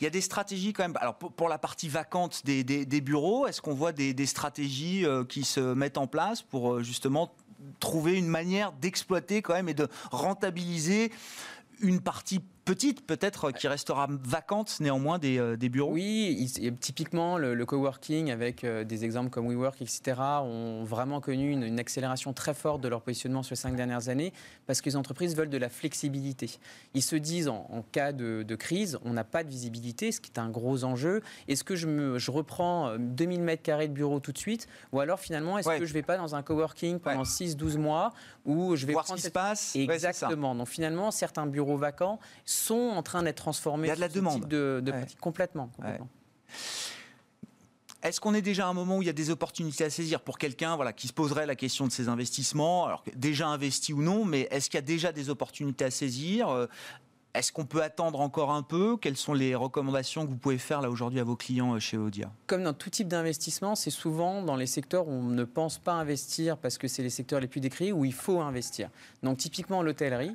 Il 0.00 0.04
y 0.04 0.06
a 0.06 0.10
des 0.10 0.22
stratégies 0.22 0.72
quand 0.72 0.84
même. 0.84 0.96
Alors 1.00 1.16
pour, 1.16 1.48
la 1.48 1.58
partie 1.58 1.88
vacante 1.88 2.42
des, 2.46 2.64
des, 2.64 3.00
bureaux, 3.00 3.46
est-ce 3.46 3.60
qu'on 3.60 3.74
voit 3.74 3.92
des, 3.92 4.14
des 4.14 4.26
stratégies 4.26 5.04
euh, 5.04 5.24
qui 5.24 5.44
se 5.44 5.74
mettent 5.74 5.98
en 5.98 6.06
place 6.06 6.42
pour 6.42 6.80
justement 6.82 7.30
trouver 7.78 8.16
une 8.18 8.28
manière 8.28 8.72
d'exploiter 8.72 9.42
quand 9.42 9.54
même 9.54 9.68
et 9.68 9.74
de 9.74 9.88
rentabiliser 10.10 11.12
une 11.80 12.00
partie 12.00 12.40
petite 12.70 13.04
peut-être, 13.04 13.50
qui 13.50 13.66
restera 13.66 14.06
vacante 14.08 14.78
néanmoins 14.78 15.18
des, 15.18 15.56
des 15.56 15.68
bureaux 15.68 15.90
Oui, 15.90 16.48
typiquement 16.78 17.36
le, 17.36 17.66
coworking 17.66 18.30
avec 18.30 18.64
des 18.64 19.04
exemples 19.04 19.28
comme 19.30 19.48
WeWork, 19.48 19.82
etc., 19.82 20.20
ont 20.42 20.84
vraiment 20.84 21.20
connu 21.20 21.50
une, 21.50 21.80
accélération 21.80 22.32
très 22.32 22.54
forte 22.54 22.80
de 22.80 22.86
leur 22.86 23.00
positionnement 23.00 23.42
sur 23.42 23.54
les 23.54 23.60
cinq 23.60 23.74
dernières 23.74 24.08
années 24.08 24.32
parce 24.68 24.80
que 24.80 24.88
les 24.88 24.94
entreprises 24.94 25.34
veulent 25.34 25.50
de 25.50 25.58
la 25.58 25.68
flexibilité. 25.68 26.58
Ils 26.94 27.02
se 27.02 27.16
disent 27.16 27.48
en, 27.48 27.84
cas 27.90 28.12
de, 28.12 28.54
crise, 28.54 29.00
on 29.04 29.14
n'a 29.14 29.24
pas 29.24 29.42
de 29.42 29.48
visibilité, 29.48 30.12
ce 30.12 30.20
qui 30.20 30.30
est 30.30 30.38
un 30.38 30.48
gros 30.48 30.84
enjeu. 30.84 31.22
Est-ce 31.48 31.64
que 31.64 31.74
je, 31.74 31.88
me, 31.88 32.20
je 32.20 32.30
reprends 32.30 32.96
2000 32.98 33.42
mètres 33.42 33.62
carrés 33.62 33.88
de 33.88 33.94
bureau 33.94 34.20
tout 34.20 34.30
de 34.30 34.38
suite? 34.38 34.68
Ou 34.92 35.00
alors 35.00 35.18
finalement, 35.18 35.58
est-ce 35.58 35.68
que 35.68 35.84
je 35.86 35.90
ne 35.90 35.94
vais 35.94 36.02
pas 36.02 36.16
dans 36.16 36.36
un 36.36 36.42
coworking 36.42 37.00
pendant 37.00 37.24
6-12 37.24 37.78
mois 37.78 38.12
où 38.44 38.76
je 38.76 38.86
vais 38.86 38.92
voir 38.92 39.08
ce 39.08 39.14
qui 39.14 39.22
se 39.22 39.30
passe 39.30 39.74
Exactement. 39.74 40.54
Donc 40.54 40.68
finalement, 40.68 41.10
certains 41.10 41.46
bureaux 41.46 41.76
vacants 41.76 42.20
sont 42.60 42.92
en 42.94 43.02
train 43.02 43.22
d'être 43.22 43.36
transformés. 43.36 43.88
Il 43.88 43.90
y 43.90 43.92
a 43.92 43.96
de 43.96 44.00
la 44.00 44.08
demande. 44.08 44.46
De, 44.46 44.82
complètement. 45.20 45.70
Est-ce 48.02 48.18
qu'on 48.18 48.32
est 48.32 48.42
déjà 48.42 48.66
à 48.66 48.70
un 48.70 48.72
moment 48.72 48.96
où 48.96 49.02
il 49.02 49.06
y 49.06 49.10
a 49.10 49.14
des 49.14 49.28
opportunités 49.28 49.84
à 49.84 49.90
saisir 49.90 50.20
pour 50.20 50.38
quelqu'un 50.38 50.74
voilà, 50.76 50.94
qui 50.94 51.06
se 51.06 51.12
poserait 51.12 51.44
la 51.44 51.54
question 51.54 51.86
de 51.86 51.92
ses 51.92 52.08
investissements, 52.08 52.86
alors 52.86 53.04
déjà 53.14 53.48
investi 53.48 53.92
ou 53.92 54.00
non, 54.00 54.24
mais 54.24 54.48
est-ce 54.50 54.70
qu'il 54.70 54.78
y 54.78 54.82
a 54.82 54.82
déjà 54.82 55.12
des 55.12 55.28
opportunités 55.28 55.84
à 55.84 55.90
saisir 55.90 56.48
euh, 56.48 56.66
est-ce 57.32 57.52
qu'on 57.52 57.64
peut 57.64 57.82
attendre 57.82 58.20
encore 58.20 58.50
un 58.50 58.62
peu? 58.62 58.96
Quelles 58.96 59.16
sont 59.16 59.34
les 59.34 59.54
recommandations 59.54 60.26
que 60.26 60.30
vous 60.30 60.36
pouvez 60.36 60.58
faire 60.58 60.80
là 60.80 60.90
aujourd'hui 60.90 61.20
à 61.20 61.24
vos 61.24 61.36
clients 61.36 61.74
euh, 61.74 61.78
chez 61.78 61.96
Odia 61.96 62.32
Comme 62.48 62.64
dans 62.64 62.72
tout 62.72 62.90
type 62.90 63.06
d'investissement, 63.06 63.76
c'est 63.76 63.90
souvent 63.90 64.42
dans 64.42 64.56
les 64.56 64.66
secteurs 64.66 65.06
où 65.06 65.12
on 65.12 65.22
ne 65.22 65.44
pense 65.44 65.78
pas 65.78 65.92
investir 65.92 66.56
parce 66.56 66.76
que 66.76 66.88
c'est 66.88 67.02
les 67.02 67.10
secteurs 67.10 67.38
les 67.38 67.46
plus 67.46 67.60
décriés 67.60 67.92
où 67.92 68.04
il 68.04 68.12
faut 68.12 68.40
investir. 68.40 68.90
Donc 69.22 69.38
typiquement 69.38 69.82
l'hôtellerie. 69.82 70.32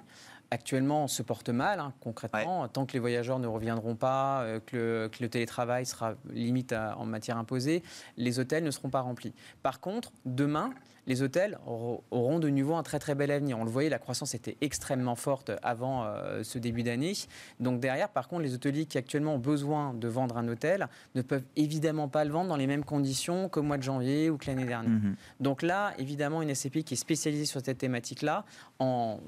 Actuellement, 0.51 1.07
se 1.07 1.23
porte 1.23 1.49
mal, 1.49 1.79
hein, 1.79 1.93
concrètement. 1.99 2.67
Tant 2.67 2.85
que 2.85 2.93
les 2.93 2.99
voyageurs 2.99 3.39
ne 3.39 3.47
reviendront 3.47 3.95
pas, 3.95 4.41
euh, 4.41 4.59
que, 4.65 5.09
le, 5.19 5.29
télétravail 5.29 5.85
sera 5.85 6.15
limite 6.31 6.73
en 6.73 7.05
matière 7.05 7.37
imposée, 7.37 7.83
les 8.17 8.39
hôtels 8.39 8.63
ne 8.63 8.71
seront 8.71 8.89
pas 8.89 9.01
remplis. 9.01 9.33
Par 9.63 9.79
contre, 9.79 10.11
demain, 10.25 10.71
les 11.07 11.21
hôtels 11.21 11.57
auront 11.65 12.39
de 12.39 12.49
nouveau 12.49 12.75
un 12.75 12.83
très 12.83 12.99
très 12.99 13.15
bel 13.15 13.31
avenir. 13.31 13.59
On 13.59 13.63
le 13.63 13.69
voyait, 13.69 13.89
la 13.89 13.99
croissance 13.99 14.33
était 14.33 14.57
extrêmement 14.61 15.15
forte 15.15 15.51
avant 15.61 16.03
euh, 16.05 16.43
ce 16.43 16.57
début 16.57 16.83
d'année. 16.83 17.13
Donc 17.59 17.79
derrière, 17.79 18.09
par 18.09 18.27
contre, 18.27 18.41
les 18.41 18.53
hôteliers 18.53 18.85
qui 18.85 18.97
actuellement 18.97 19.35
ont 19.35 19.39
besoin 19.39 19.93
de 19.93 20.07
vendre 20.07 20.37
un 20.37 20.47
hôtel 20.47 20.87
ne 21.13 21.21
peuvent 21.21 21.43
évidemment 21.55 22.07
pas 22.07 22.25
le 22.25 22.31
vendre 22.31 22.49
dans 22.49 22.55
les 22.55 22.67
mêmes 22.67 22.83
conditions 22.83 23.49
qu'au 23.49 23.61
mois 23.61 23.77
de 23.77 23.83
janvier 23.83 24.29
ou 24.29 24.37
que 24.37 24.47
l'année 24.47 24.65
dernière. 24.65 24.89
Mhm. 24.89 25.15
Donc 25.39 25.61
là, 25.61 25.93
évidemment, 25.99 26.41
une 26.41 26.53
SCPI 26.53 26.83
qui 26.83 26.95
est 26.95 26.97
spécialisée 26.97 27.45
sur 27.45 27.61
cette 27.63 27.77
thématique-là, 27.77 28.45
en 28.79 29.19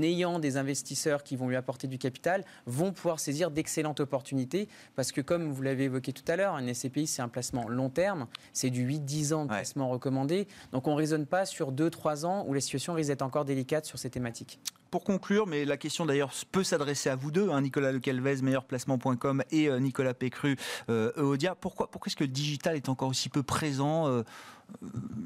ayant 0.00 0.38
des 0.38 0.49
investisseurs 0.56 1.22
qui 1.22 1.36
vont 1.36 1.48
lui 1.48 1.56
apporter 1.56 1.86
du 1.86 1.98
capital, 1.98 2.44
vont 2.66 2.92
pouvoir 2.92 3.20
saisir 3.20 3.50
d'excellentes 3.50 4.00
opportunités 4.00 4.68
parce 4.96 5.12
que 5.12 5.20
comme 5.20 5.50
vous 5.50 5.62
l'avez 5.62 5.84
évoqué 5.84 6.12
tout 6.12 6.24
à 6.28 6.36
l'heure, 6.36 6.54
une 6.56 6.72
SCPI, 6.72 7.06
c'est 7.06 7.22
un 7.22 7.28
placement 7.28 7.68
long 7.68 7.90
terme, 7.90 8.26
c'est 8.52 8.70
du 8.70 8.86
8-10 8.86 9.34
ans 9.34 9.44
de 9.44 9.50
placement 9.50 9.88
recommandé. 9.88 10.46
Donc 10.72 10.86
on 10.86 10.96
pas 11.26 11.46
sur 11.46 11.72
2-3 11.72 12.24
ans 12.24 12.44
où 12.46 12.54
la 12.54 12.60
situation 12.60 12.94
risque 12.94 13.08
d'être 13.08 13.22
encore 13.22 13.44
délicate 13.44 13.84
sur 13.84 13.98
ces 13.98 14.10
thématiques. 14.10 14.58
Pour 14.90 15.04
conclure, 15.04 15.46
mais 15.46 15.64
la 15.64 15.76
question 15.76 16.04
d'ailleurs 16.04 16.32
peut 16.50 16.64
s'adresser 16.64 17.10
à 17.10 17.16
vous 17.16 17.30
deux, 17.30 17.50
hein, 17.50 17.60
Nicolas 17.60 17.92
Lecalvez, 17.92 18.42
meilleurplacement.com 18.42 19.44
et 19.52 19.68
euh, 19.68 19.78
Nicolas 19.78 20.14
Pécru, 20.14 20.56
euh, 20.88 21.12
Euodia. 21.16 21.54
Pourquoi, 21.54 21.90
pourquoi 21.90 22.08
est-ce 22.08 22.16
que 22.16 22.24
le 22.24 22.28
digital 22.28 22.74
est 22.74 22.88
encore 22.88 23.08
aussi 23.08 23.28
peu 23.28 23.44
présent 23.44 24.08
euh, 24.08 24.22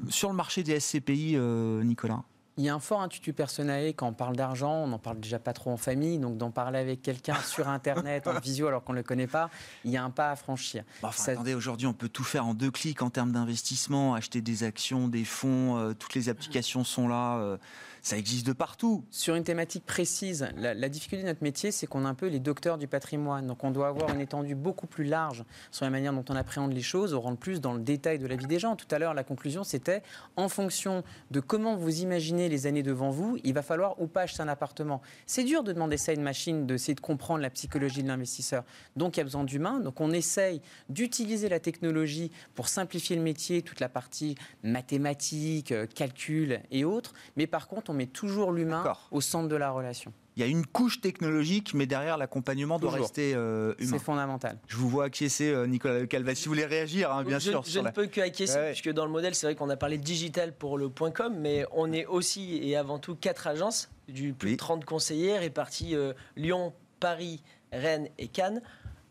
sur 0.09 0.29
le 0.29 0.35
marché 0.35 0.61
des 0.61 0.79
SCPI, 0.79 1.37
Nicolas? 1.37 2.23
Il 2.57 2.63
y 2.63 2.69
a 2.69 2.75
un 2.75 2.79
fort 2.79 3.01
intuitu 3.01 3.33
personnel 3.33 3.93
quand 3.95 4.07
on 4.07 4.13
parle 4.13 4.35
d'argent, 4.35 4.83
on 4.83 4.87
n'en 4.87 4.99
parle 4.99 5.19
déjà 5.19 5.39
pas 5.39 5.53
trop 5.53 5.71
en 5.71 5.77
famille, 5.77 6.19
donc 6.19 6.37
d'en 6.37 6.51
parler 6.51 6.79
avec 6.79 7.01
quelqu'un 7.01 7.35
sur 7.45 7.67
Internet, 7.67 8.27
en 8.27 8.39
visio, 8.39 8.67
alors 8.67 8.83
qu'on 8.83 8.93
ne 8.93 8.99
le 8.99 9.03
connaît 9.03 9.27
pas, 9.27 9.49
il 9.83 9.91
y 9.91 9.97
a 9.97 10.03
un 10.03 10.09
pas 10.09 10.31
à 10.31 10.35
franchir. 10.35 10.83
Attendez, 11.03 11.53
aujourd'hui, 11.53 11.87
on 11.87 11.93
peut 11.93 12.09
tout 12.09 12.23
faire 12.23 12.45
en 12.45 12.53
deux 12.53 12.71
clics 12.71 13.01
en 13.01 13.09
termes 13.09 13.31
d'investissement, 13.31 14.13
acheter 14.15 14.41
des 14.41 14.63
actions, 14.63 15.07
des 15.07 15.25
fonds, 15.25 15.77
euh, 15.77 15.93
toutes 15.93 16.15
les 16.15 16.29
applications 16.29 16.83
sont 16.83 17.07
là. 17.07 17.37
Euh, 17.37 17.57
ça 18.05 18.19
existe 18.19 18.45
de 18.45 18.53
partout. 18.53 19.03
Sur 19.09 19.33
une 19.33 19.43
thématique 19.43 19.83
précise, 19.83 20.47
la, 20.57 20.89
difficulté 20.89 21.23
de 21.23 21.27
notre 21.27 21.41
métier, 21.41 21.71
c'est 21.71 21.87
qu'on 21.87 22.05
est 22.05 22.07
un 22.07 22.13
peu 22.13 22.27
les 22.27 22.39
docteurs 22.39 22.77
du 22.77 22.87
patrimoine. 22.87 23.47
Donc 23.47 23.63
on 23.63 23.71
doit 23.71 23.87
avoir 23.87 24.13
une 24.13 24.21
étendue 24.21 24.53
beaucoup 24.53 24.85
plus 24.85 25.05
large 25.05 25.43
sur 25.71 25.85
la 25.85 25.89
manière 25.89 26.13
dont 26.13 26.23
on 26.29 26.35
appréhende 26.35 26.71
les 26.71 26.83
choses, 26.83 27.15
on 27.15 27.19
rentre 27.19 27.39
plus 27.39 27.61
dans 27.61 27.73
le 27.73 27.79
détail 27.79 28.19
de 28.19 28.27
la 28.27 28.35
vie 28.35 28.45
des 28.45 28.59
gens. 28.59 28.75
Tout 28.75 28.85
à 28.91 28.99
l'heure, 28.99 29.15
la 29.15 29.23
conclusion, 29.23 29.63
c'était 29.63 30.03
en 30.35 30.49
fonction 30.49 31.03
de 31.31 31.39
comment 31.39 31.77
vous 31.77 32.01
imaginez 32.01 32.47
les 32.47 32.67
années 32.67 32.83
devant 32.83 33.09
vous, 33.09 33.39
il 33.43 33.55
va 33.55 33.63
falloir 33.63 33.99
ou 33.99 34.05
pas 34.05 34.21
acheter 34.21 34.43
un 34.43 34.49
appartement. 34.49 35.01
C'est 35.25 35.43
dur 35.43 35.63
de 35.63 35.73
demander 35.73 35.97
ça 35.97 36.11
à 36.11 36.13
une 36.15 36.21
machine, 36.21 36.67
d'essayer 36.67 36.93
de 36.93 37.01
comprendre 37.01 37.41
la 37.41 37.49
psychologie 37.49 38.03
de 38.03 38.07
l'investisseur. 38.07 38.65
Donc 38.95 39.17
il 39.17 39.21
y 39.21 39.21
a 39.21 39.23
besoin 39.23 39.43
d'humain. 39.43 39.79
Donc 39.79 39.99
on 39.99 40.11
essaye 40.11 40.61
d'utiliser 40.89 41.49
la 41.49 41.59
technologie 41.59 42.31
pour 42.53 42.67
simplifier 42.67 43.15
le 43.15 43.23
métier, 43.23 43.63
toute 43.63 43.79
la 43.79 43.89
partie 43.89 44.35
mathématique, 44.61 45.71
euh, 45.71 45.87
calcul 45.87 46.61
et 46.69 46.85
autres. 46.85 47.15
Mais 47.35 47.47
par 47.47 47.67
contre, 47.67 47.89
on 47.89 47.94
met 47.95 48.07
toujours 48.07 48.51
l'humain 48.51 48.83
au 49.11 49.21
centre 49.21 49.47
de 49.47 49.55
la 49.55 49.71
relation. 49.71 50.13
Il 50.37 50.41
y 50.41 50.43
a 50.43 50.47
une 50.47 50.65
couche 50.65 50.99
technologique, 50.99 51.73
mais 51.73 51.85
derrière, 51.85 52.17
l'accompagnement 52.17 52.77
doit 52.77 52.91
rester 52.91 53.33
euh, 53.33 53.73
humain. 53.79 53.91
C'est 53.93 54.03
fondamental. 54.03 54.59
Je 54.67 54.75
vous 54.75 54.89
vois 54.89 55.05
acquiescer, 55.05 55.49
euh, 55.49 55.65
Nicolas 55.65 56.05
Calva. 56.07 56.35
Si 56.35 56.45
vous 56.45 56.51
voulez 56.51 56.65
réagir, 56.65 57.09
hein, 57.11 57.23
bien 57.23 57.39
sûr. 57.39 57.63
Je 57.65 57.79
ne 57.79 57.89
peux 57.89 58.07
qu'acquiescer, 58.07 58.59
puisque 58.71 58.91
dans 58.91 59.05
le 59.05 59.11
modèle, 59.11 59.33
c'est 59.33 59.47
vrai 59.47 59.55
qu'on 59.55 59.69
a 59.69 59.77
parlé 59.77 59.97
digital 59.97 60.53
pour 60.53 60.77
le 60.77 60.89
point 60.89 61.11
.com, 61.11 61.33
mais 61.39 61.65
on 61.71 61.93
est 61.93 62.05
aussi 62.05 62.59
et 62.61 62.75
avant 62.75 62.99
tout 62.99 63.15
quatre 63.15 63.47
agences, 63.47 63.89
du 64.09 64.33
plus 64.33 64.51
de 64.51 64.57
30 64.57 64.83
conseillers 64.83 65.37
répartis 65.37 65.95
euh, 65.95 66.11
Lyon, 66.35 66.73
Paris, 66.99 67.41
Rennes 67.71 68.09
et 68.17 68.27
Cannes 68.27 68.61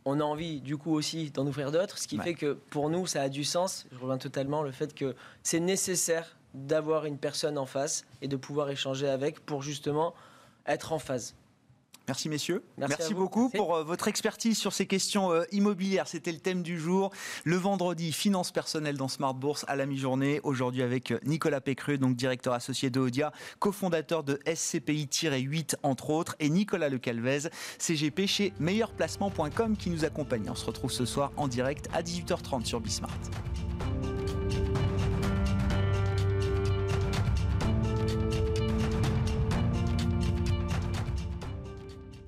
on 0.05 0.20
a 0.20 0.23
envie 0.25 0.61
du 0.61 0.77
coup 0.77 0.92
aussi 0.92 1.31
d'en 1.31 1.47
ouvrir 1.47 1.73
d'autres, 1.73 1.99
ce 1.99 2.07
qui 2.07 2.18
fait 2.18 2.35
que 2.35 2.53
pour 2.53 2.90
nous 2.90 3.07
ça 3.07 3.23
a 3.23 3.29
du 3.29 3.44
sens. 3.44 3.87
Je 3.92 3.99
reviens 3.99 4.18
totalement 4.18 4.62
le 4.62 4.70
fait 4.70 4.94
que 4.94 5.14
c'est 5.42 5.61
nécessaire 5.61 6.37
d'avoir 6.54 7.04
une 7.04 7.18
personne 7.18 7.58
en 7.58 7.66
face 7.66 8.06
et 8.22 8.28
de 8.28 8.36
pouvoir 8.36 8.70
échanger 8.70 9.08
avec 9.08 9.40
pour 9.40 9.62
justement 9.62 10.14
être 10.66 10.92
en 10.92 10.98
phase. 10.98 11.34
Merci 12.06 12.28
messieurs. 12.28 12.62
Merci, 12.76 13.14
beaucoup 13.14 13.48
pour 13.48 13.76
euh, 13.76 13.82
votre 13.82 14.08
expertise 14.08 14.58
sur 14.58 14.74
ces 14.74 14.86
questions 14.86 15.32
euh, 15.32 15.44
immobilières. 15.52 16.06
C'était 16.06 16.32
le 16.32 16.38
thème 16.38 16.62
du 16.62 16.78
jour. 16.78 17.10
Le 17.44 17.56
vendredi, 17.56 18.12
finances 18.12 18.52
personnelles 18.52 18.98
dans 18.98 19.08
Smart 19.08 19.32
Bourse 19.32 19.64
à 19.68 19.76
la 19.76 19.86
mi-journée. 19.86 20.40
Aujourd'hui 20.42 20.82
avec 20.82 21.12
euh, 21.12 21.18
Nicolas 21.24 21.62
Pécru, 21.62 21.96
donc 21.96 22.14
directeur 22.14 22.52
associé 22.52 22.90
de 22.90 23.00
Odia, 23.00 23.32
cofondateur 23.58 24.22
de 24.22 24.34
SCPI-8 24.46 25.76
entre 25.82 26.10
autres, 26.10 26.36
et 26.40 26.50
Nicolas 26.50 26.90
Lecalvez, 26.90 27.48
CGP 27.78 28.26
chez 28.26 28.52
meilleurplacement.com 28.60 29.76
qui 29.76 29.88
nous 29.88 30.04
accompagne. 30.04 30.44
On 30.50 30.54
se 30.54 30.66
retrouve 30.66 30.92
ce 30.92 31.06
soir 31.06 31.32
en 31.38 31.48
direct 31.48 31.88
à 31.94 32.02
18h30 32.02 32.66
sur 32.66 32.80
Bismart. 32.80 33.18